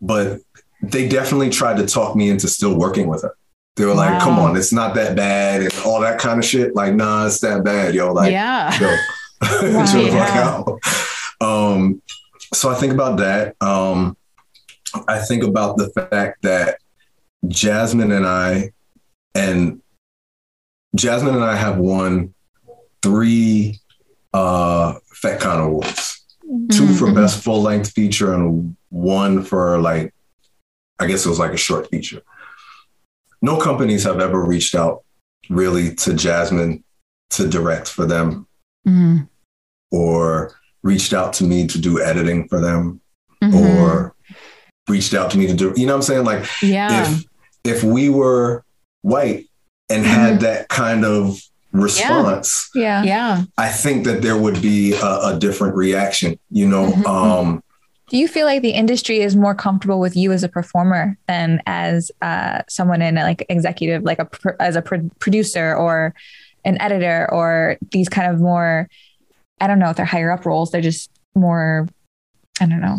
but 0.00 0.40
they 0.82 1.08
definitely 1.08 1.50
tried 1.50 1.76
to 1.78 1.86
talk 1.86 2.14
me 2.16 2.28
into 2.30 2.48
still 2.48 2.76
working 2.78 3.08
with 3.08 3.22
her. 3.22 3.34
They 3.76 3.84
were 3.84 3.94
like, 3.94 4.20
"Come 4.20 4.38
on, 4.38 4.56
it's 4.56 4.72
not 4.72 4.94
that 4.96 5.16
bad," 5.16 5.62
and 5.62 5.72
all 5.84 6.00
that 6.00 6.18
kind 6.18 6.38
of 6.38 6.44
shit. 6.44 6.74
Like, 6.74 6.94
nah, 6.94 7.26
it's 7.26 7.40
that 7.40 7.62
bad, 7.64 7.94
yo. 7.94 8.12
Like, 8.12 8.32
yeah. 8.32 8.72
yo, 8.80 8.88
chill 9.86 10.04
the 10.04 10.10
fuck 10.10 10.78
Yeah. 11.40 11.46
Um, 11.46 12.02
so 12.52 12.70
I 12.70 12.74
think 12.74 12.92
about 12.92 13.18
that. 13.18 13.54
Um, 13.60 14.16
I 15.06 15.18
think 15.20 15.44
about 15.44 15.76
the 15.76 15.90
fact 15.90 16.42
that 16.42 16.78
Jasmine 17.46 18.10
and 18.10 18.26
I, 18.26 18.72
and 19.34 19.80
Jasmine 20.96 21.34
and 21.36 21.44
I 21.44 21.54
have 21.56 21.78
won 21.78 22.34
three 23.02 23.78
uh, 24.34 24.94
FetCon 25.22 25.64
awards. 25.64 26.24
Two 26.72 26.88
for 26.94 27.06
Mhm. 27.08 27.14
best 27.14 27.42
full 27.44 27.62
length 27.62 27.92
feature 27.92 28.32
and 28.34 28.74
one 28.88 29.42
for 29.44 29.78
like, 29.78 30.12
I 30.98 31.06
guess 31.06 31.24
it 31.24 31.28
was 31.28 31.38
like 31.38 31.52
a 31.52 31.56
short 31.56 31.88
feature. 31.90 32.22
No 33.40 33.56
companies 33.58 34.04
have 34.04 34.20
ever 34.20 34.42
reached 34.42 34.74
out 34.74 35.04
really 35.48 35.94
to 35.96 36.14
Jasmine 36.14 36.82
to 37.30 37.48
direct 37.48 37.88
for 37.88 38.04
them 38.06 38.46
Mhm. 38.86 39.28
or 39.92 40.54
reached 40.82 41.12
out 41.12 41.32
to 41.34 41.44
me 41.44 41.66
to 41.66 41.78
do 41.78 42.00
editing 42.02 42.48
for 42.48 42.60
them 42.60 43.00
Mhm. 43.42 43.54
or 43.54 44.14
reached 44.88 45.14
out 45.14 45.30
to 45.30 45.38
me 45.38 45.46
to 45.46 45.52
do 45.54 45.72
you 45.76 45.84
know 45.86 45.92
what 45.92 45.96
i'm 45.98 46.02
saying 46.02 46.24
like 46.24 46.46
yeah. 46.62 47.02
if 47.02 47.24
if 47.64 47.84
we 47.84 48.08
were 48.08 48.64
white 49.02 49.46
and 49.90 50.02
Mm-hmm. 50.04 50.14
had 50.14 50.40
that 50.40 50.68
kind 50.68 51.04
of 51.04 51.38
response 51.72 52.70
yeah 52.74 53.02
yeah. 53.02 53.42
i 53.58 53.68
think 53.68 54.04
that 54.04 54.22
there 54.22 54.36
would 54.38 54.62
be 54.62 54.94
a, 54.94 55.20
a 55.34 55.36
different 55.38 55.74
reaction 55.76 56.38
you 56.50 56.66
know 56.66 56.86
Mhm. 56.90 57.06
um 57.06 57.62
do 58.10 58.16
you 58.16 58.26
feel 58.28 58.46
like 58.46 58.62
the 58.62 58.70
industry 58.70 59.20
is 59.20 59.36
more 59.36 59.54
comfortable 59.54 60.00
with 60.00 60.16
you 60.16 60.32
as 60.32 60.42
a 60.42 60.48
performer 60.48 61.16
than 61.26 61.60
as 61.66 62.10
uh, 62.22 62.62
someone 62.68 63.02
in 63.02 63.18
a, 63.18 63.22
like 63.22 63.44
executive 63.48 64.02
like 64.02 64.18
a 64.18 64.24
pro- 64.24 64.54
as 64.60 64.76
a 64.76 64.82
pro- 64.82 65.10
producer 65.18 65.74
or 65.74 66.14
an 66.64 66.80
editor 66.80 67.28
or 67.32 67.76
these 67.92 68.08
kind 68.08 68.32
of 68.32 68.40
more 68.40 68.88
i 69.60 69.66
don't 69.66 69.78
know 69.78 69.90
if 69.90 69.96
they're 69.96 70.04
higher 70.04 70.30
up 70.30 70.44
roles 70.44 70.70
they're 70.70 70.80
just 70.80 71.10
more 71.34 71.86
i 72.60 72.66
don't 72.66 72.80
know 72.80 72.98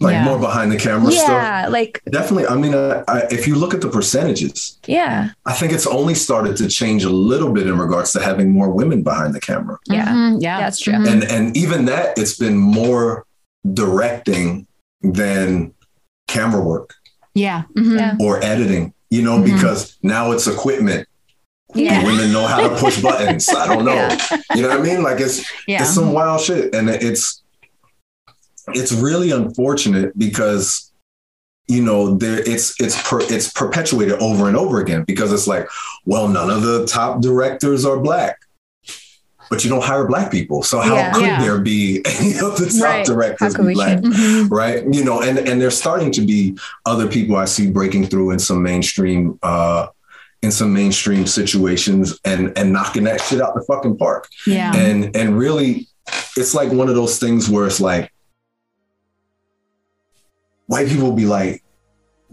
like 0.00 0.12
Yeah. 0.12 0.24
more 0.24 0.38
behind 0.38 0.70
the 0.70 0.76
camera 0.78 1.10
stuff 1.10 1.28
yeah 1.28 1.66
like 1.68 2.02
definitely 2.10 2.46
i 2.46 2.54
mean 2.54 2.74
I, 2.74 3.02
I, 3.08 3.18
if 3.30 3.48
you 3.48 3.56
look 3.56 3.74
at 3.74 3.80
the 3.80 3.88
percentages 3.88 4.78
yeah 4.86 5.30
i 5.46 5.52
think 5.54 5.72
it's 5.72 5.86
only 5.86 6.14
started 6.14 6.56
to 6.58 6.68
change 6.68 7.02
a 7.04 7.10
little 7.10 7.52
bit 7.52 7.66
in 7.66 7.78
regards 7.78 8.12
to 8.12 8.20
having 8.20 8.52
more 8.52 8.70
women 8.70 9.02
behind 9.02 9.34
the 9.34 9.40
camera 9.40 9.78
yeah 9.86 10.06
Mhm. 10.08 10.38
Yeah. 10.42 10.60
That's 10.60 10.78
true. 10.78 10.94
Mhm. 10.94 11.08
and 11.12 11.24
and 11.24 11.56
even 11.56 11.86
that 11.86 12.16
it's 12.18 12.36
been 12.36 12.56
more 12.56 13.24
directing 13.74 14.66
than 15.02 15.72
camera 16.26 16.60
work 16.62 16.94
yeah. 17.34 17.62
Mhm. 17.76 17.96
Yeah. 17.98 18.16
or 18.20 18.42
editing 18.44 18.92
you 19.10 19.22
know 19.22 19.38
Mhm. 19.38 19.44
because 19.54 19.96
now 20.02 20.32
it's 20.32 20.46
equipment 20.46 21.06
yeah 21.74 22.04
women 22.04 22.32
know 22.32 22.46
how 22.46 22.66
to 22.66 22.74
push 22.76 23.00
buttons 23.02 23.48
i 23.48 23.66
don't 23.66 23.84
know 23.84 23.94
Yeah. 23.94 24.18
you 24.54 24.62
know 24.62 24.68
what 24.68 24.80
i 24.80 24.82
mean 24.82 25.02
like 25.02 25.20
it's 25.20 25.44
Yeah. 25.66 25.82
it's 25.82 25.94
some 25.94 26.12
wild 26.12 26.40
shit 26.40 26.74
and 26.74 26.88
it's 26.90 27.42
it's 28.74 28.92
really 28.92 29.30
unfortunate 29.30 30.16
because 30.18 30.90
you 31.68 31.82
know 31.82 32.16
there 32.16 32.40
it's 32.40 32.78
it's 32.80 33.00
per, 33.08 33.20
it's 33.22 33.50
perpetuated 33.52 34.14
over 34.20 34.48
and 34.48 34.56
over 34.56 34.80
again 34.80 35.04
because 35.06 35.32
it's 35.32 35.46
like 35.46 35.68
well 36.06 36.28
none 36.28 36.50
of 36.50 36.62
the 36.62 36.86
top 36.86 37.20
directors 37.20 37.84
are 37.84 37.98
black 38.00 38.38
but 39.50 39.64
you 39.64 39.70
don't 39.70 39.82
hire 39.84 40.06
black 40.06 40.30
people 40.30 40.62
so 40.62 40.78
how 40.80 40.94
Yeah. 40.94 41.12
could 41.12 41.22
Yeah. 41.22 41.40
there 41.42 41.58
be 41.60 42.02
any 42.04 42.32
of 42.38 42.56
the 42.58 42.66
top 42.72 42.82
Right. 42.82 43.06
Directors 43.06 43.54
be 43.54 43.74
black? 43.74 43.98
Mhm. 43.98 44.50
right 44.50 44.84
you 44.92 45.04
know 45.04 45.20
and 45.22 45.38
and 45.38 45.60
there's 45.60 45.76
starting 45.78 46.10
to 46.12 46.20
be 46.20 46.56
other 46.86 47.06
people 47.08 47.36
i 47.36 47.44
see 47.44 47.70
breaking 47.70 48.06
through 48.06 48.30
in 48.32 48.38
some 48.38 48.62
mainstream 48.62 49.38
uh 49.42 49.86
in 50.42 50.50
some 50.52 50.72
mainstream 50.72 51.26
situations 51.26 52.18
and 52.24 52.56
and 52.56 52.72
knocking 52.72 53.04
that 53.04 53.20
shit 53.20 53.40
out 53.40 53.54
the 53.54 53.62
fucking 53.62 53.96
park 53.96 54.28
Yeah. 54.46 54.74
and 54.74 55.14
and 55.16 55.36
really 55.38 55.88
it's 56.36 56.54
like 56.54 56.70
one 56.70 56.88
of 56.88 56.94
those 56.94 57.18
things 57.18 57.48
where 57.48 57.66
it's 57.66 57.80
like 57.80 58.12
white 60.66 60.88
people 60.88 61.12
be 61.12 61.26
like 61.26 61.62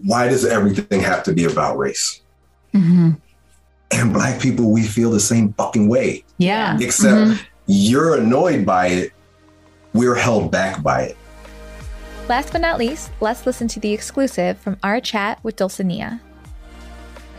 why 0.03 0.27
does 0.27 0.45
everything 0.45 0.99
have 1.01 1.23
to 1.23 1.33
be 1.33 1.45
about 1.45 1.77
race 1.77 2.21
Mhm. 2.73 3.17
And 3.91 4.11
black 4.13 4.41
people 4.41 4.71
we 4.71 4.83
feel 4.83 5.11
the 5.11 5.19
same 5.19 5.53
fucking 5.53 5.87
way 5.87 6.23
Yeah. 6.37 6.77
except 6.81 7.15
Mhm. 7.31 7.39
you're 7.67 8.15
annoyed 8.15 8.65
by 8.65 8.87
it, 8.87 9.11
we're 9.93 10.15
held 10.15 10.51
back 10.51 10.81
by 10.83 11.01
it. 11.03 11.17
Last 12.27 12.51
but 12.51 12.61
not 12.61 12.79
least, 12.79 13.11
let's 13.21 13.45
listen 13.45 13.67
to 13.69 13.79
the 13.79 13.93
exclusive 13.93 14.57
from 14.57 14.77
our 14.83 14.99
chat 14.99 15.39
with 15.43 15.55
Dulcinea. 15.57 16.19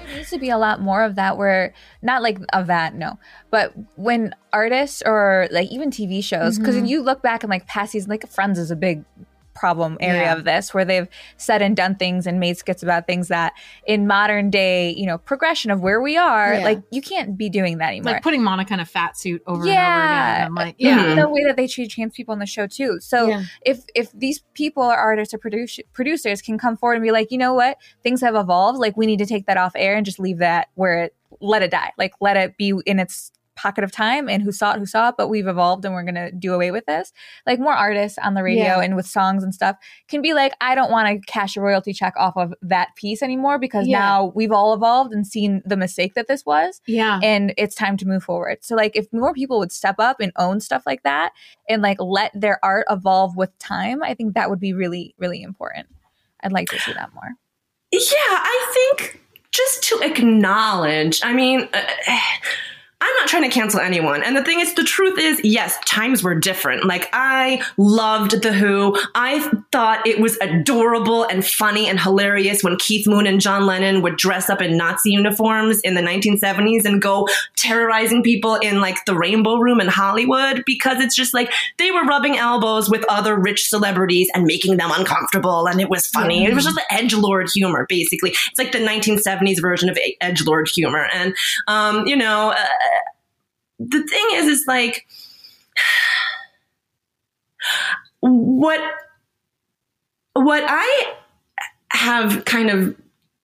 There 0.06 0.16
needs 0.16 0.30
to 0.30 0.38
be 0.38 0.50
a 0.50 0.56
lot 0.58 0.80
more 0.80 1.02
of 1.02 1.16
that 1.16 1.36
where 1.36 1.74
not 2.02 2.22
like 2.22 2.38
of 2.52 2.68
that, 2.68 2.94
no. 2.94 3.18
But 3.50 3.72
when 3.96 4.34
artists 4.52 5.02
or 5.04 5.48
like 5.50 5.68
even 5.72 5.90
TV 5.90 6.22
shows, 6.22 6.58
because 6.58 6.76
Mhm. 6.76 6.88
you 6.88 7.02
look 7.02 7.20
back 7.22 7.42
and 7.42 7.50
like 7.50 7.66
past 7.66 7.92
seasons, 7.92 8.08
like 8.08 8.26
Friends 8.28 8.58
is 8.58 8.70
a 8.70 8.76
big 8.76 9.04
problem 9.56 9.96
area 10.00 10.22
Yeah. 10.22 10.34
of 10.36 10.44
this 10.44 10.72
where 10.74 10.84
they've 10.84 11.08
said 11.38 11.62
and 11.62 11.76
done 11.76 11.96
things 11.96 12.26
and 12.26 12.38
made 12.38 12.56
skits 12.58 12.82
about 12.82 13.06
things 13.06 13.28
that 13.28 13.52
in 13.86 14.06
modern 14.06 14.50
day, 14.50 14.90
you 14.96 15.06
know, 15.06 15.18
progression 15.18 15.70
of 15.70 15.80
where 15.80 16.00
we 16.00 16.16
are, 16.16 16.54
Yeah. 16.54 16.60
like 16.64 16.82
you 16.90 17.00
can't 17.02 17.36
be 17.36 17.48
doing 17.48 17.78
that 17.78 17.88
anymore. 17.88 18.12
like 18.14 18.22
putting 18.22 18.42
Monica 18.42 18.74
in 18.74 18.80
a 18.80 18.84
fat 18.84 19.16
suit 19.16 19.42
over 19.46 19.66
Yeah. 19.66 19.72
and 19.72 19.82
over 19.82 20.34
again. 20.34 20.46
I'm 20.46 20.54
like, 20.54 20.74
yeah, 20.78 21.14
the 21.14 21.28
way 21.28 21.44
that 21.44 21.56
they 21.56 21.66
treat 21.66 21.90
trans 21.90 22.14
people 22.14 22.32
on 22.32 22.38
the 22.38 22.46
show 22.46 22.66
too. 22.66 22.98
So 23.00 23.28
Yeah. 23.28 23.42
if 23.62 23.80
if 23.94 24.12
these 24.12 24.42
people 24.54 24.82
or 24.82 24.94
artists 24.96 25.32
or 25.34 25.38
produce, 25.38 25.80
producers 25.92 26.42
can 26.42 26.58
come 26.58 26.76
forward 26.76 26.94
and 26.94 27.02
be 27.02 27.10
like, 27.10 27.30
you 27.32 27.38
know 27.38 27.54
what, 27.54 27.78
things 28.02 28.20
have 28.20 28.34
evolved. 28.34 28.78
Like 28.78 28.96
we 28.96 29.06
need 29.06 29.18
to 29.18 29.26
take 29.26 29.46
that 29.46 29.56
off 29.56 29.72
air 29.74 29.96
and 29.96 30.04
just 30.04 30.18
leave 30.20 30.38
that 30.38 30.68
where 30.74 31.04
it 31.04 31.14
let 31.40 31.62
it 31.62 31.70
die. 31.70 31.92
Like 31.98 32.12
let 32.20 32.36
it 32.36 32.56
be 32.56 32.72
in 32.86 32.98
its 32.98 33.32
pocket 33.56 33.82
of 33.82 33.90
time 33.90 34.28
and 34.28 34.42
who 34.42 34.52
saw 34.52 34.72
it 34.74 34.78
who 34.78 34.86
saw 34.86 35.08
it 35.08 35.14
but 35.18 35.28
we've 35.28 35.46
evolved 35.48 35.84
and 35.84 35.94
we're 35.94 36.02
going 36.02 36.14
to 36.14 36.30
do 36.30 36.54
away 36.54 36.70
with 36.70 36.86
this 36.86 37.12
like 37.46 37.58
more 37.58 37.72
artists 37.72 38.18
on 38.18 38.34
the 38.34 38.42
radio 38.42 38.64
Yeah. 38.64 38.80
and 38.82 38.94
with 38.94 39.06
songs 39.06 39.42
and 39.42 39.54
stuff 39.54 39.76
can 40.08 40.22
be 40.22 40.34
like 40.34 40.52
i 40.60 40.74
don't 40.74 40.90
want 40.90 41.08
to 41.08 41.18
cash 41.26 41.56
a 41.56 41.60
royalty 41.60 41.92
check 41.92 42.14
off 42.18 42.36
of 42.36 42.54
that 42.62 42.94
piece 42.96 43.22
anymore 43.22 43.58
because 43.58 43.86
Yeah. 43.88 43.98
now 43.98 44.32
we've 44.34 44.52
all 44.52 44.74
evolved 44.74 45.12
and 45.12 45.26
seen 45.26 45.62
the 45.64 45.76
mistake 45.76 46.14
that 46.14 46.28
this 46.28 46.44
was 46.46 46.80
Yeah. 46.86 47.18
and 47.22 47.52
it's 47.56 47.74
time 47.74 47.96
to 47.96 48.06
move 48.06 48.22
forward. 48.22 48.58
So 48.62 48.76
like 48.76 48.94
if 48.94 49.10
more 49.12 49.32
people 49.32 49.58
would 49.58 49.72
step 49.72 49.96
up 49.98 50.20
and 50.20 50.32
own 50.36 50.60
stuff 50.60 50.82
like 50.86 51.02
that 51.04 51.32
and 51.68 51.82
like 51.82 51.96
let 52.00 52.32
their 52.34 52.58
art 52.64 52.86
evolve 52.90 53.36
with 53.36 53.56
time, 53.58 54.02
I 54.02 54.14
think 54.14 54.34
that 54.34 54.50
would 54.50 54.60
be 54.60 54.72
really 54.72 55.14
really 55.18 55.42
important. 55.42 55.86
I'd 56.42 56.52
like 56.52 56.68
to 56.68 56.78
see 56.78 56.92
that 56.92 57.14
more. 57.14 57.30
Yeah, 57.92 58.00
I 58.28 58.72
think 58.98 59.22
just 59.52 59.82
to 59.84 60.00
acknowledge, 60.02 61.20
I 61.24 61.32
mean, 61.32 61.68
uh, 61.72 61.80
I'm 63.06 63.14
not 63.20 63.28
trying 63.28 63.44
to 63.44 63.48
cancel 63.48 63.78
anyone. 63.78 64.24
And 64.24 64.36
the 64.36 64.42
thing 64.42 64.58
is, 64.58 64.74
the 64.74 64.82
truth 64.82 65.16
is, 65.16 65.40
yes, 65.44 65.78
times 65.84 66.24
were 66.24 66.34
different. 66.34 66.84
Like, 66.84 67.08
I 67.12 67.62
loved 67.76 68.42
The 68.42 68.52
Who. 68.52 68.96
I 69.14 69.38
thought 69.70 70.04
it 70.06 70.18
was 70.18 70.36
adorable 70.38 71.22
and 71.22 71.46
funny 71.46 71.88
and 71.88 72.00
hilarious 72.00 72.64
when 72.64 72.76
Keith 72.78 73.06
Moon 73.06 73.28
and 73.28 73.40
John 73.40 73.64
Lennon 73.64 74.02
would 74.02 74.16
dress 74.16 74.50
up 74.50 74.60
in 74.60 74.76
Nazi 74.76 75.12
uniforms 75.12 75.80
in 75.82 75.94
the 75.94 76.00
1970s 76.00 76.84
and 76.84 77.00
go 77.00 77.28
terrorizing 77.56 78.24
people 78.24 78.56
in 78.56 78.80
like 78.80 79.04
the 79.04 79.16
Rainbow 79.16 79.58
Room 79.58 79.80
in 79.80 79.86
Hollywood 79.86 80.64
because 80.66 80.98
it's 80.98 81.14
just 81.14 81.32
like 81.32 81.52
they 81.78 81.92
were 81.92 82.02
rubbing 82.02 82.36
elbows 82.36 82.90
with 82.90 83.04
other 83.08 83.38
rich 83.38 83.68
celebrities 83.68 84.28
and 84.34 84.46
making 84.46 84.78
them 84.78 84.90
uncomfortable. 84.92 85.68
And 85.68 85.80
it 85.80 85.88
was 85.88 86.08
funny. 86.08 86.44
It 86.44 86.54
was 86.54 86.64
just 86.64 86.74
the 86.74 86.92
edge 86.92 87.14
lord 87.14 87.48
humor, 87.54 87.86
basically. 87.88 88.30
It's 88.30 88.58
like 88.58 88.72
the 88.72 88.78
1970s 88.78 89.60
version 89.60 89.88
of 89.88 89.96
edge 90.20 90.44
lord 90.44 90.68
humor. 90.74 91.06
And, 91.14 91.36
um, 91.68 92.04
you 92.06 92.16
know, 92.16 92.50
uh, 92.50 92.66
the 93.78 94.02
thing 94.02 94.26
is, 94.32 94.46
is 94.46 94.64
like, 94.66 95.06
what, 98.20 98.80
what 100.34 100.64
I 100.66 101.14
have 101.92 102.44
kind 102.44 102.70
of 102.70 102.96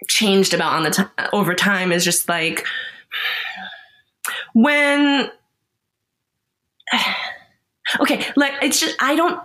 changed 0.09 0.55
about 0.55 0.75
on 0.75 0.83
the 0.83 0.91
t- 0.91 1.25
over 1.33 1.55
time 1.55 1.93
is 1.93 2.05
just 2.05 2.29
like 2.29 2.67
when 4.53 5.31
okay 8.01 8.27
like 8.37 8.53
it's 8.63 8.81
just 8.81 8.97
i 9.01 9.15
don't 9.15 9.41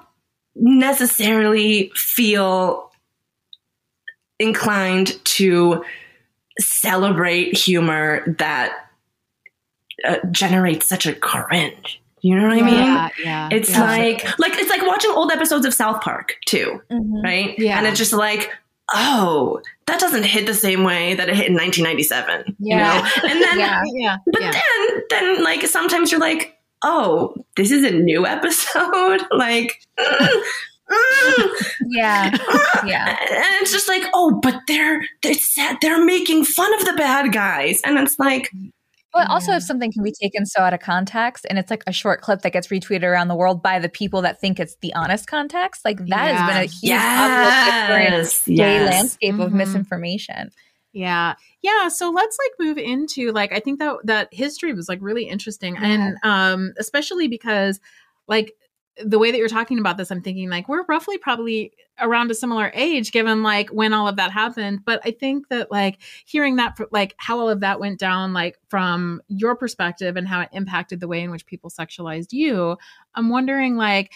necessarily 0.55 1.91
feel 1.95 2.91
inclined 4.39 5.23
to 5.25 5.83
celebrate 6.59 7.55
humor 7.55 8.23
that 8.39 8.86
uh, 10.05 10.17
generates 10.31 10.87
such 10.87 11.05
a 11.05 11.13
cringe 11.13 12.01
you 12.21 12.35
know 12.35 12.43
what 12.47 12.53
i 12.57 12.61
mean 12.61 12.73
yeah, 12.73 13.09
yeah. 13.23 13.49
it's 13.51 13.69
yeah. 13.71 13.81
like 13.81 14.39
like 14.39 14.53
it's 14.55 14.69
like 14.69 14.85
watching 14.85 15.11
old 15.11 15.31
episodes 15.31 15.65
of 15.65 15.73
south 15.73 16.01
park 16.01 16.35
too 16.45 16.81
right 17.23 17.57
Yeah. 17.57 17.77
and 17.77 17.85
it's 17.87 17.97
just 17.97 18.13
like 18.13 18.51
oh 18.93 19.61
that 19.85 19.99
doesn't 19.99 20.23
hit 20.23 20.45
the 20.45 20.53
same 20.53 20.83
way 20.83 21.13
that 21.13 21.29
it 21.29 21.35
hit 21.35 21.47
in 21.47 21.53
1997 21.53 22.55
Yeah. 22.59 22.95
you 22.95 23.01
know 23.01 23.09
and 23.31 23.41
then 23.43 23.59
Yeah. 23.59 23.83
yeah, 23.93 24.17
but 24.25 24.41
yeah. 24.41 24.51
then 24.51 25.01
then 25.09 25.43
like 25.43 25.65
sometimes 25.67 26.11
you're 26.11 26.21
like 26.21 26.57
oh 26.83 27.35
this 27.55 27.71
is 27.71 27.83
a 27.83 27.91
new 27.91 28.25
episode 28.25 29.21
like 29.31 29.79
mm, 29.99 30.43
mm, 30.89 31.71
Yeah. 31.89 32.31
Yeah. 32.85 33.09
and 33.09 33.61
it's 33.61 33.71
just 33.71 33.87
like 33.87 34.03
oh 34.13 34.39
but 34.41 34.55
they're 34.67 35.01
they're 35.21 35.33
sad 35.33 35.77
they're 35.81 36.03
making 36.03 36.45
fun 36.45 36.73
of 36.75 36.85
the 36.85 36.93
bad 36.93 37.31
guys 37.33 37.81
and 37.83 37.97
it's 37.99 38.17
like 38.19 38.51
But 39.13 39.29
also, 39.29 39.53
if 39.53 39.63
something 39.63 39.91
can 39.91 40.03
be 40.03 40.11
taken 40.21 40.45
so 40.45 40.61
out 40.61 40.73
of 40.73 40.79
context 40.79 41.45
and 41.49 41.57
it's 41.57 41.71
like 41.71 41.83
a 41.87 41.91
short 41.93 42.21
clip 42.21 42.41
that 42.41 42.51
gets 42.53 42.67
retweeted 42.67 43.03
around 43.03 43.29
the 43.29 43.35
world 43.35 43.63
by 43.63 43.79
the 43.79 43.89
people 43.89 44.21
that 44.21 44.39
think 44.39 44.59
it's 44.59 44.75
the 44.81 44.93
honest 44.93 45.27
context, 45.27 45.83
like 45.85 45.97
that 46.07 46.35
has 46.35 46.47
been 46.47 46.57
a 46.63 46.65
huge 46.65 46.91
yes 48.47 48.47
yes 48.47 48.91
landscape 48.93 49.39
of 49.39 49.51
Mhm. 49.51 49.55
misinformation. 49.55 50.51
Yeah. 50.93 51.35
Yeah. 51.61 51.87
So 51.89 52.09
let's 52.09 52.37
like 52.43 52.67
move 52.67 52.77
into 52.77 53.31
like 53.31 53.51
I 53.53 53.59
think 53.59 53.79
that 53.79 53.95
that 54.03 54.29
history 54.31 54.73
was 54.73 54.87
like 54.89 54.99
really 55.01 55.23
interesting. 55.25 55.77
And 55.77 56.17
um 56.23 56.73
especially 56.77 57.27
because 57.27 57.79
like 58.27 58.53
the 59.05 59.19
way 59.19 59.31
that 59.31 59.37
you're 59.37 59.47
talking 59.47 59.79
about 59.79 59.97
this, 59.97 60.11
I'm 60.11 60.21
thinking 60.21 60.49
like 60.49 60.67
we're 60.67 60.83
roughly 60.85 61.17
probably 61.17 61.71
around 61.99 62.29
a 62.31 62.35
similar 62.35 62.71
age 62.73 63.11
given 63.11 63.43
like 63.43 63.69
when 63.69 63.93
all 63.93 64.07
of 64.07 64.15
that 64.17 64.31
happened. 64.31 64.85
But 64.85 65.01
I 65.03 65.11
think 65.11 65.49
that 65.49 65.71
like 65.71 65.99
hearing 66.25 66.55
that 66.57 66.77
like 66.91 67.13
how 67.17 67.39
all 67.39 67.49
of 67.49 67.61
that 67.61 67.79
went 67.79 67.99
down, 67.99 68.33
like 68.33 68.57
from 68.69 69.21
your 69.27 69.55
perspective 69.55 70.15
and 70.15 70.27
how 70.27 70.41
it 70.41 70.49
impacted 70.51 70.99
the 70.99 71.07
way 71.07 71.21
in 71.21 71.31
which 71.31 71.45
people 71.45 71.69
sexualized 71.69 72.31
you, 72.33 72.77
I'm 73.15 73.29
wondering 73.29 73.75
like 73.77 74.11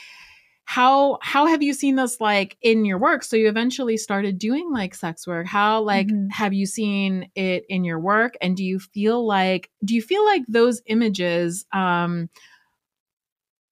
how 0.64 1.18
how 1.22 1.48
have 1.48 1.62
you 1.62 1.74
seen 1.74 1.96
this 1.96 2.22
like 2.22 2.56
in 2.62 2.86
your 2.86 2.98
work 2.98 3.24
so 3.24 3.36
you 3.36 3.50
eventually 3.50 3.98
started 3.98 4.38
doing 4.38 4.72
like 4.72 4.94
sex 4.94 5.26
work 5.28 5.46
how 5.48 5.82
like 5.82 6.08
Mhm. 6.08 6.32
have 6.32 6.54
you 6.54 6.66
seen 6.66 7.30
it 7.36 7.66
in 7.68 7.84
your 7.84 8.00
work 8.00 8.36
and 8.42 8.56
do 8.56 8.64
you 8.64 8.80
feel 8.80 9.26
like 9.26 9.70
do 9.84 9.96
you 9.96 10.02
feel 10.02 10.24
like 10.24 10.44
those 10.48 10.82
images 10.86 11.66
um 11.74 12.30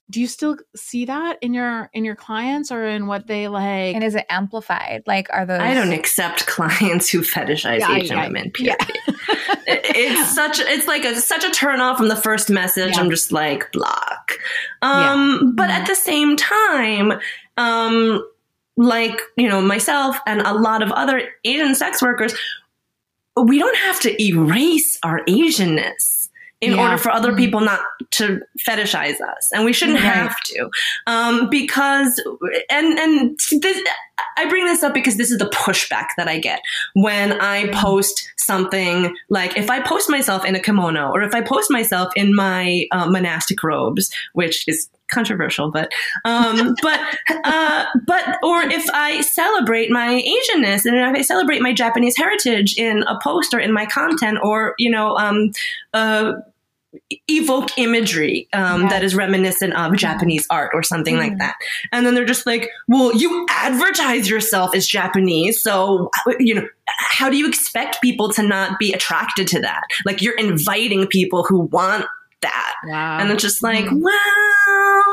do 0.10 0.20
you 0.20 0.28
still 0.28 0.58
see 0.76 1.06
that 1.06 1.38
in 1.42 1.54
your 1.54 1.90
in 1.94 2.04
your 2.04 2.16
clients 2.16 2.72
or 2.72 2.86
in 2.88 3.06
what 3.06 3.28
they 3.28 3.48
like 3.48 3.94
And 3.96 4.04
is 4.04 4.16
it 4.16 4.26
amplified? 4.30 5.04
Like, 5.06 5.28
are 5.32 5.46
those? 5.46 5.60
I 5.60 5.74
don't 5.76 5.92
accept 5.94 6.48
clients 6.48 7.10
who 7.10 7.22
fetishize 7.22 7.80
Yeah, 7.82 7.96
Asian 7.96 8.18
yeah, 8.18 8.26
women. 8.28 8.52
yeah. 8.60 8.76
It- 9.68 9.86
it's 9.96 10.34
such 10.34 10.60
it's 10.60 10.88
like 10.88 11.06
a 11.06 11.16
such 11.20 11.44
a 11.44 11.52
turn 11.52 11.80
off 11.80 11.98
from 11.98 12.08
the 12.08 12.16
first 12.16 12.50
message. 12.50 12.96
Yeah. 12.96 13.02
I'm 13.02 13.10
just 13.12 13.32
like 13.32 13.72
block. 13.72 14.32
Um, 14.82 15.54
but 15.56 15.70
Mm-hmm. 15.70 15.82
at 15.82 15.88
the 15.88 15.96
same 15.96 16.36
time, 16.38 17.14
um, 17.58 18.26
like 18.78 19.20
you 19.38 19.48
know 19.48 19.62
myself 19.62 20.18
and 20.26 20.42
a 20.42 20.54
lot 20.54 20.82
of 20.82 20.92
other 20.94 21.22
Asian 21.44 21.76
sex 21.76 22.02
workers, 22.02 22.34
we 23.40 23.60
don't 23.60 23.78
have 23.78 24.00
to 24.02 24.24
erase 24.24 24.98
our 25.04 25.24
Asianness 25.26 26.30
in 26.62 26.74
Yeah. 26.74 26.82
order 26.82 26.98
for 26.98 27.10
other 27.12 27.32
Mhm. 27.32 27.38
people 27.38 27.60
not 27.62 27.80
to 28.12 28.42
fetishize 28.68 29.22
us 29.22 29.50
and 29.54 29.64
we 29.64 29.72
shouldn't 29.74 30.00
Right. 30.00 30.14
have 30.14 30.36
to 30.46 30.70
um, 31.08 31.50
because 31.50 32.22
and 32.70 33.00
and 33.00 33.40
this, 33.62 33.82
i 34.38 34.46
bring 34.50 34.66
this 34.66 34.84
up 34.84 34.94
because 34.94 35.16
this 35.18 35.32
is 35.32 35.38
the 35.38 35.50
pushback 35.50 36.08
that 36.18 36.28
i 36.28 36.38
get 36.38 36.60
when 36.94 37.32
i 37.40 37.68
post 37.70 38.30
something 38.38 39.16
like 39.30 39.56
if 39.58 39.70
i 39.70 39.80
post 39.80 40.10
myself 40.10 40.44
in 40.44 40.56
a 40.56 40.60
kimono 40.60 41.10
or 41.14 41.22
if 41.22 41.34
i 41.34 41.42
post 41.42 41.72
myself 41.72 42.10
in 42.16 42.36
my 42.36 42.86
uh, 42.92 43.10
monastic 43.10 43.64
robes 43.64 44.12
which 44.34 44.68
is 44.68 44.90
controversial 45.12 45.72
but 45.72 45.90
um 46.26 46.76
but 46.82 47.00
uh 47.44 47.86
but 48.06 48.38
or 48.44 48.62
if 48.64 48.86
i 48.94 49.22
celebrate 49.22 49.90
my 49.92 50.22
asianness 50.22 50.86
and 50.86 50.96
if 50.98 51.16
i 51.16 51.22
celebrate 51.22 51.62
my 51.62 51.74
japanese 51.74 52.16
heritage 52.18 52.78
in 52.78 53.04
a 53.04 53.20
post 53.24 53.54
or 53.54 53.60
in 53.60 53.72
my 53.74 53.86
content 53.86 54.38
or 54.44 54.76
you 54.78 54.90
know 54.90 55.16
um 55.18 55.52
uh 55.94 56.34
evoke 57.28 57.70
imagery 57.78 58.48
um, 58.52 58.82
Yeah. 58.82 58.90
that 58.90 59.04
is 59.04 59.14
reminiscent 59.14 59.76
of 59.76 59.96
Japanese 59.96 60.48
art 60.50 60.72
or 60.74 60.82
something 60.82 61.18
like 61.18 61.34
Mhm. 61.34 61.38
that. 61.38 61.56
And 61.92 62.04
then 62.04 62.16
they're 62.16 62.26
just 62.26 62.48
like, 62.48 62.68
well, 62.88 63.16
you 63.16 63.46
advertise 63.52 64.28
yourself 64.28 64.74
as 64.76 64.88
Japanese. 64.88 65.62
So, 65.62 66.10
you 66.40 66.56
know, 66.56 66.68
how 66.88 67.30
do 67.30 67.38
you 67.38 67.48
expect 67.48 68.02
people 68.02 68.34
to 68.34 68.42
not 68.42 68.80
be 68.80 68.92
attracted 68.92 69.48
to 69.50 69.60
that? 69.62 69.84
Like, 70.04 70.24
you're 70.24 70.34
inviting 70.36 71.06
people 71.06 71.44
who 71.44 71.60
want 71.72 72.06
that. 72.42 72.74
wow 72.88 73.20
And 73.20 73.32
it's 73.32 73.44
just 73.44 73.62
like, 73.62 73.86
Mhm. 73.86 74.02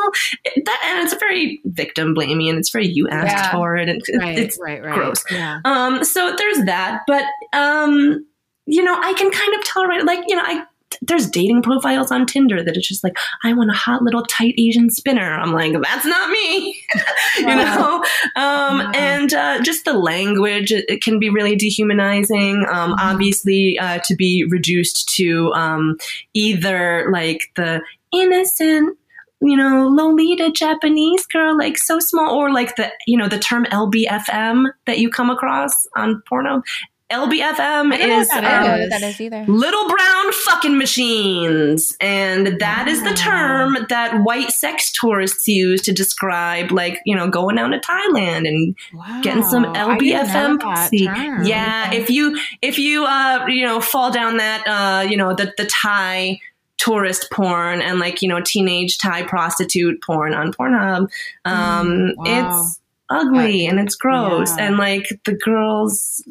Well, 0.07 0.63
that, 0.65 0.83
and 0.87 1.05
it's 1.05 1.15
very 1.15 1.61
victim 1.65 2.15
blaming 2.15 2.49
and 2.49 2.59
it's 2.59 2.71
very 2.71 2.87
you 2.87 3.09
asked 3.09 3.37
Yeah. 3.37 3.53
for 3.53 3.77
it. 3.77 3.89
And 3.89 4.03
right 4.19 4.39
it's 4.39 4.59
right 4.61 4.83
right 4.83 4.95
gross. 4.95 5.25
yeah 5.31 5.61
um, 5.65 6.05
so 6.05 6.35
there's 6.37 6.65
that, 6.65 7.03
but 7.07 7.25
um, 7.53 8.25
you 8.67 8.83
know, 8.83 8.99
I 9.01 9.13
can 9.15 9.31
kind 9.31 9.55
of 9.55 9.65
tolerate. 9.65 10.05
Like, 10.05 10.25
you 10.27 10.37
know, 10.37 10.43
I 10.45 10.65
there's 11.03 11.29
dating 11.29 11.63
profiles 11.63 12.11
on 12.11 12.27
Tinder 12.27 12.63
that 12.63 12.77
it's 12.77 12.89
just 12.89 13.03
like, 13.03 13.17
I 13.45 13.53
want 13.53 13.71
a 13.71 13.75
hot 13.75 14.03
little 14.03 14.23
tight 14.23 14.55
Asian 14.57 14.89
spinner. 14.89 15.35
I'm 15.35 15.53
like, 15.53 15.75
that's 15.83 16.07
not 16.07 16.31
me, 16.31 16.81
you 17.39 17.47
know? 17.47 18.05
Um, 18.37 18.93
And 18.95 19.35
uh, 19.35 19.61
just 19.63 19.85
the 19.85 19.93
language, 19.93 20.73
it, 20.73 20.85
it, 20.89 21.03
can 21.03 21.19
be 21.19 21.29
really 21.29 21.57
dehumanizing. 21.57 22.65
Um, 22.71 22.93
mm-hmm. 22.93 22.95
Obviously, 23.01 23.79
uh, 23.79 23.99
to 24.05 24.15
be 24.15 24.47
reduced 24.49 25.09
to 25.17 25.53
um, 25.55 25.99
either 26.35 27.11
like 27.13 27.51
the 27.57 27.83
innocent 28.13 28.97
you 29.41 29.57
know, 29.57 29.89
Lolita 29.89 30.51
Japanese 30.51 31.27
girl, 31.27 31.57
like 31.57 31.77
so 31.77 31.99
small, 31.99 32.35
or 32.35 32.53
like 32.53 32.77
the, 32.77 32.91
you 33.07 33.17
know, 33.17 33.29
the 33.29 33.39
term 33.39 33.65
LBFM 33.67 34.71
that 34.87 34.99
you 34.99 35.11
come 35.11 35.31
across 35.31 35.73
on 35.95 36.23
porno. 36.29 36.63
LBFM 37.11 37.97
is, 37.97 38.27
that 38.29 39.03
is 39.05 39.21
either. 39.21 39.45
little 39.47 39.89
brown 39.89 40.33
fucking 40.33 40.77
machines. 40.77 41.97
And 42.01 42.59
that 42.59 42.89
is 42.89 43.01
the 43.05 43.15
term 43.15 43.77
that 43.89 44.25
white 44.25 44.51
sex 44.51 44.91
tourists 44.91 45.47
use 45.47 45.83
to 45.83 45.93
describe, 45.93 46.73
like, 46.73 46.99
you 47.07 47.15
know, 47.15 47.31
going 47.31 47.55
down 47.55 47.71
to 47.71 47.79
Thailand 47.79 48.49
and 48.49 48.77
wow. 48.93 49.21
getting 49.23 49.45
some 49.45 49.67
LBFM 49.67 50.59
pussy. 50.59 51.09
Yeah. 51.49 51.93
If 51.93 52.11
you, 52.11 52.37
if 52.61 52.77
you, 52.77 53.05
uh, 53.05 53.47
you 53.47 53.65
know, 53.65 53.81
fall 53.81 54.11
down 54.11 54.39
that, 54.39 54.67
uh, 54.67 55.09
you 55.09 55.17
know, 55.17 55.33
the, 55.33 55.55
the 55.57 55.67
Thai 55.67 56.41
tourist 56.87 57.29
porn 57.33 57.83
and 57.83 57.99
like, 57.99 58.23
you 58.23 58.29
know, 58.29 58.41
teenage 58.41 58.99
Thai 58.99 59.25
prostitute 59.25 60.01
porn 60.03 60.35
on 60.35 60.53
Pornhub, 60.53 61.09
um, 61.45 61.89
mm, 61.89 62.17
wow. 62.17 62.25
it's 62.61 62.81
ugly 63.11 63.67
and 63.67 63.81
it's 63.81 63.97
gross. 63.97 64.57
Yeah. 64.57 64.67
And 64.67 64.77
like 64.77 65.09
the 65.25 65.35
girls, 65.35 66.23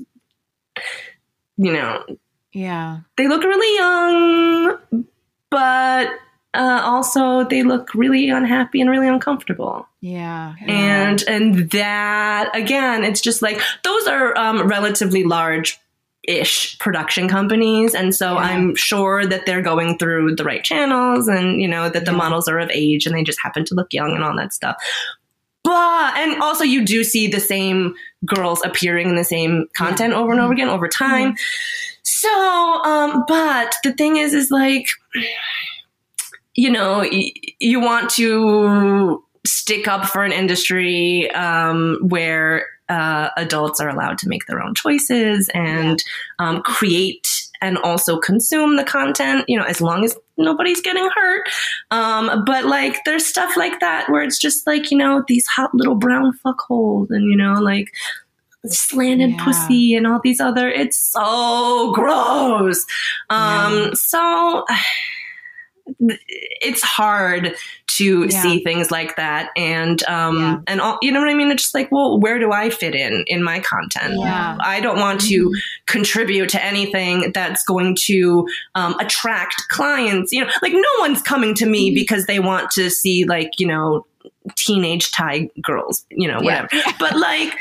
you 1.58 1.74
know, 1.74 2.06
yeah, 2.54 3.00
they 3.18 3.28
look 3.28 3.44
really 3.44 3.78
young, 3.78 5.06
but 5.50 6.08
uh, 6.54 6.82
also 6.86 7.44
they 7.44 7.64
look 7.64 7.94
really 7.94 8.30
unhappy 8.30 8.80
and 8.80 8.90
really 8.90 9.10
uncomfortable. 9.10 9.90
Yeah, 10.00 10.56
yeah. 10.62 10.72
and 10.72 11.24
and 11.28 11.70
that 11.72 12.56
again, 12.56 13.04
it's 13.04 13.20
just 13.20 13.42
like 13.42 13.60
those 13.84 14.08
are 14.08 14.38
um, 14.38 14.66
relatively 14.70 15.26
large 15.26 15.78
ish 16.28 16.78
production 16.80 17.28
companies 17.28 17.94
and 17.94 18.16
so 18.16 18.34
yeah. 18.34 18.40
i'm 18.40 18.76
sure 18.76 19.26
that 19.26 19.46
they're 19.46 19.62
going 19.62 19.98
through 19.98 20.36
the 20.36 20.44
right 20.44 20.64
channels 20.64 21.28
and 21.28 21.62
you 21.62 21.68
know 21.68 21.90
that 21.90 22.06
the 22.06 22.12
yeah. 22.12 22.18
models 22.18 22.48
are 22.48 22.60
of 22.60 22.70
age 22.72 23.06
and 23.06 23.16
they 23.16 23.24
just 23.24 23.40
happen 23.42 23.64
to 23.66 23.76
look 23.76 23.94
young 23.94 24.14
and 24.14 24.24
all 24.24 24.36
that 24.36 24.54
stuff 24.54 24.76
but 25.66 26.16
and 26.16 26.42
also 26.44 26.64
you 26.64 26.86
do 26.86 27.04
see 27.04 27.28
the 27.28 27.40
same 27.40 27.96
girls 28.24 28.64
appearing 28.64 29.10
in 29.10 29.16
the 29.16 29.24
same 29.24 29.66
content 29.76 30.14
yeah. 30.14 30.20
over 30.20 30.32
and 30.32 30.40
over 30.40 30.54
mm-hmm. 30.54 30.62
again 30.62 30.70
over 30.70 30.88
time. 30.88 31.34
Mm-hmm. 31.34 32.02
So, 32.04 32.84
um, 32.84 33.26
but 33.28 33.76
the 33.84 33.92
thing 33.92 34.18
is, 34.18 34.36
is 34.36 34.52
like, 34.52 34.88
you 36.54 36.70
know, 36.70 37.00
y- 37.00 37.32
you 37.60 37.80
want 37.80 38.12
to 38.12 39.24
stick 39.44 39.88
up 39.88 40.06
for 40.06 40.24
an 40.24 40.32
industry 40.32 41.32
um, 41.32 41.98
where 42.02 42.68
uh, 42.90 43.30
adults 43.38 43.80
are 43.80 43.90
allowed 43.90 44.18
to 44.20 44.30
make 44.30 44.46
their 44.46 44.62
own 44.62 44.76
choices 44.76 45.50
and 45.54 46.04
yeah. 46.40 46.50
um, 46.50 46.62
create 46.62 47.28
and 47.62 47.78
also 47.80 48.20
consume 48.20 48.76
the 48.76 48.84
content, 48.84 49.46
you 49.48 49.58
know, 49.58 49.66
as 49.66 49.82
long 49.82 50.04
as 50.04 50.16
nobody's 50.38 50.82
getting 50.82 51.10
hurt. 51.16 51.50
Um, 51.92 52.44
but 52.46 52.66
like, 52.66 52.98
there's 53.06 53.26
stuff 53.26 53.58
like 53.58 53.80
that 53.80 54.10
where 54.10 54.22
it's 54.22 54.40
just 54.40 54.68
like, 54.68 54.92
you 54.92 54.98
know, 54.98 55.24
these 55.28 55.48
hot 55.48 55.74
little 55.74 55.96
brown 55.96 56.38
fuckholes 56.46 57.08
and, 57.10 57.30
you 57.30 57.36
know, 57.36 57.54
like, 57.54 57.90
slanted 58.68 59.32
yeah. 59.32 59.44
pussy 59.44 59.94
and 59.96 60.08
all 60.08 60.20
these 60.24 60.40
other 60.40 60.68
it's 60.68 60.98
so 60.98 61.92
gross 61.94 62.84
um 63.30 63.74
yeah. 63.74 63.90
so 63.94 64.66
it's 66.00 66.82
hard 66.82 67.56
to 67.98 68.26
yeah. 68.26 68.42
see 68.42 68.64
things 68.64 68.92
like 68.92 69.16
that 69.16 69.50
and 69.56 70.04
um 70.04 70.38
yeah. 70.38 70.60
and 70.68 70.82
all 70.82 70.98
you 71.02 71.12
know 71.12 71.20
what 71.20 71.30
i 71.30 71.34
mean 71.34 71.52
it's 71.52 71.64
just 71.64 71.76
like 71.76 71.92
well 71.92 72.20
where 72.20 72.40
do 72.40 72.52
i 72.52 72.70
fit 72.70 72.96
in 72.96 73.24
in 73.28 73.44
my 73.44 73.60
content 73.60 74.16
yeah. 74.18 74.58
i 74.62 74.80
don't 74.80 75.00
want 75.00 75.22
to 75.22 75.50
mm-hmm. 75.50 75.60
contribute 75.88 76.50
to 76.50 76.64
anything 76.64 77.32
that's 77.34 77.64
going 77.64 77.96
to 78.00 78.48
um, 78.76 78.96
attract 79.00 79.68
clients 79.70 80.32
you 80.32 80.44
know 80.44 80.52
like 80.62 80.74
no 80.74 80.82
one's 81.00 81.22
coming 81.22 81.54
to 81.54 81.66
me 81.66 81.90
mm-hmm. 81.90 81.96
because 81.96 82.26
they 82.26 82.40
want 82.40 82.70
to 82.72 82.90
see 82.90 83.26
like 83.26 83.52
you 83.60 83.68
know 83.68 84.06
teenage 84.56 85.12
thai 85.12 85.50
girls 85.62 86.06
you 86.10 86.28
know 86.28 86.40
whatever 86.40 86.68
but 87.00 87.16
like 87.16 87.56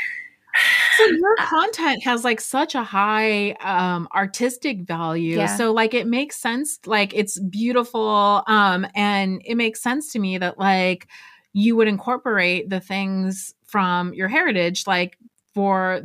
so 0.97 1.05
your 1.05 1.35
content 1.37 2.03
has 2.03 2.23
like 2.23 2.39
such 2.39 2.75
a 2.75 2.83
high 2.83 3.51
um 3.61 4.07
artistic 4.13 4.81
value 4.81 5.37
yeah. 5.37 5.55
so 5.55 5.71
like 5.71 5.93
it 5.93 6.07
makes 6.07 6.37
sense 6.37 6.79
like 6.85 7.13
it's 7.13 7.39
beautiful 7.39 8.43
um 8.47 8.85
and 8.95 9.41
it 9.45 9.55
makes 9.55 9.81
sense 9.81 10.11
to 10.11 10.19
me 10.19 10.37
that 10.37 10.57
like 10.57 11.07
you 11.53 11.75
would 11.75 11.87
incorporate 11.87 12.69
the 12.69 12.79
things 12.79 13.53
from 13.65 14.13
your 14.13 14.27
heritage 14.27 14.85
like 14.87 15.17
for 15.53 16.01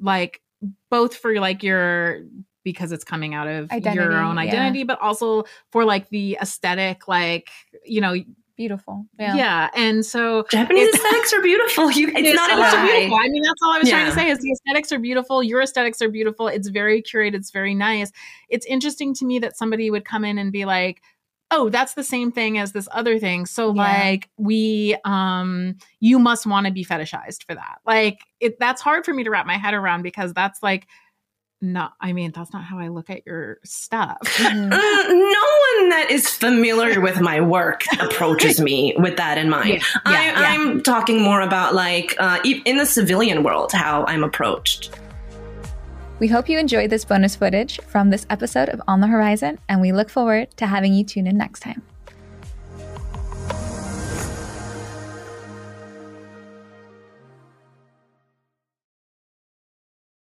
like 0.00 0.40
both 0.90 1.14
for 1.14 1.38
like 1.40 1.62
your 1.62 2.22
because 2.62 2.92
it's 2.92 3.04
coming 3.04 3.34
out 3.34 3.48
of 3.48 3.70
identity, 3.70 3.96
your 3.96 4.22
own 4.22 4.38
identity 4.38 4.80
yeah. 4.80 4.84
but 4.84 5.00
also 5.00 5.44
for 5.70 5.84
like 5.84 6.08
the 6.10 6.36
aesthetic 6.40 7.08
like 7.08 7.48
you 7.84 8.00
know 8.00 8.14
beautiful. 8.60 9.06
Yeah. 9.18 9.36
Yeah. 9.36 9.70
And 9.74 10.04
so 10.04 10.44
Japanese 10.50 10.94
aesthetics 10.94 11.32
are 11.32 11.40
beautiful. 11.40 11.90
You, 11.90 12.12
it's, 12.14 12.36
not 12.36 12.50
a 12.50 12.56
beautiful. 12.56 13.16
I 13.16 13.28
mean, 13.28 13.42
that's 13.42 13.62
all 13.62 13.72
I 13.72 13.78
was 13.78 13.88
yeah. 13.88 13.94
trying 13.94 14.06
to 14.06 14.12
say 14.12 14.28
is 14.28 14.38
the 14.38 14.52
aesthetics 14.52 14.92
are 14.92 14.98
beautiful. 14.98 15.42
Your 15.42 15.62
aesthetics 15.62 16.02
are 16.02 16.10
beautiful. 16.10 16.46
It's 16.46 16.68
very 16.68 17.02
curated. 17.02 17.36
It's 17.36 17.52
very 17.52 17.74
nice. 17.74 18.12
It's 18.50 18.66
interesting 18.66 19.14
to 19.14 19.24
me 19.24 19.38
that 19.38 19.56
somebody 19.56 19.90
would 19.90 20.04
come 20.04 20.26
in 20.26 20.36
and 20.36 20.52
be 20.52 20.66
like, 20.66 21.00
oh 21.50 21.68
that's 21.68 21.94
the 21.94 22.04
same 22.04 22.30
thing 22.30 22.58
as 22.58 22.70
this 22.70 22.86
other 22.92 23.18
thing 23.18 23.44
so 23.44 23.74
yeah. 23.74 23.82
like 23.82 24.30
we 24.36 24.96
um 25.04 25.74
you 25.98 26.16
must 26.16 26.46
want 26.46 26.64
to 26.64 26.72
be 26.72 26.84
fetishized 26.84 27.44
for 27.44 27.56
that 27.56 27.78
like 27.84 28.20
it 28.38 28.56
that's 28.60 28.80
hard 28.80 29.04
for 29.04 29.12
me 29.12 29.24
to 29.24 29.30
wrap 29.30 29.46
my 29.46 29.56
head 29.56 29.74
around 29.74 30.02
because 30.02 30.32
that's 30.32 30.62
like 30.62 30.86
no, 31.62 31.88
I 32.00 32.14
mean, 32.14 32.32
that's 32.32 32.52
not 32.52 32.64
how 32.64 32.78
I 32.78 32.88
look 32.88 33.10
at 33.10 33.26
your 33.26 33.58
stuff. 33.64 34.18
Mm-hmm. 34.22 34.72
Uh, 34.72 34.76
no 34.76 35.82
one 35.82 35.88
that 35.90 36.06
is 36.10 36.28
familiar 36.28 37.00
with 37.00 37.20
my 37.20 37.40
work 37.40 37.82
approaches 38.00 38.60
me 38.60 38.94
with 38.96 39.16
that 39.18 39.36
in 39.36 39.50
mind. 39.50 39.82
Yeah, 40.06 40.12
yeah, 40.12 40.32
I, 40.36 40.54
am 40.54 40.82
talking 40.82 41.20
more 41.20 41.42
about 41.42 41.74
like 41.74 42.16
uh, 42.18 42.40
in 42.44 42.78
the 42.78 42.86
civilian 42.86 43.42
world, 43.42 43.72
how 43.72 44.04
I'm 44.06 44.24
approached. 44.24 44.98
We 46.18 46.28
hope 46.28 46.48
you 46.48 46.58
enjoyed 46.58 46.90
this 46.90 47.04
bonus 47.04 47.36
footage 47.36 47.80
from 47.86 48.10
this 48.10 48.26
episode 48.30 48.68
of 48.70 48.80
On 48.88 49.00
the 49.00 49.06
Whorizon, 49.06 49.58
and 49.68 49.80
we 49.80 49.92
look 49.92 50.10
forward 50.10 50.50
to 50.56 50.66
having 50.66 50.94
you 50.94 51.04
tune 51.04 51.26
in 51.26 51.36
next 51.36 51.60
time. 51.60 51.82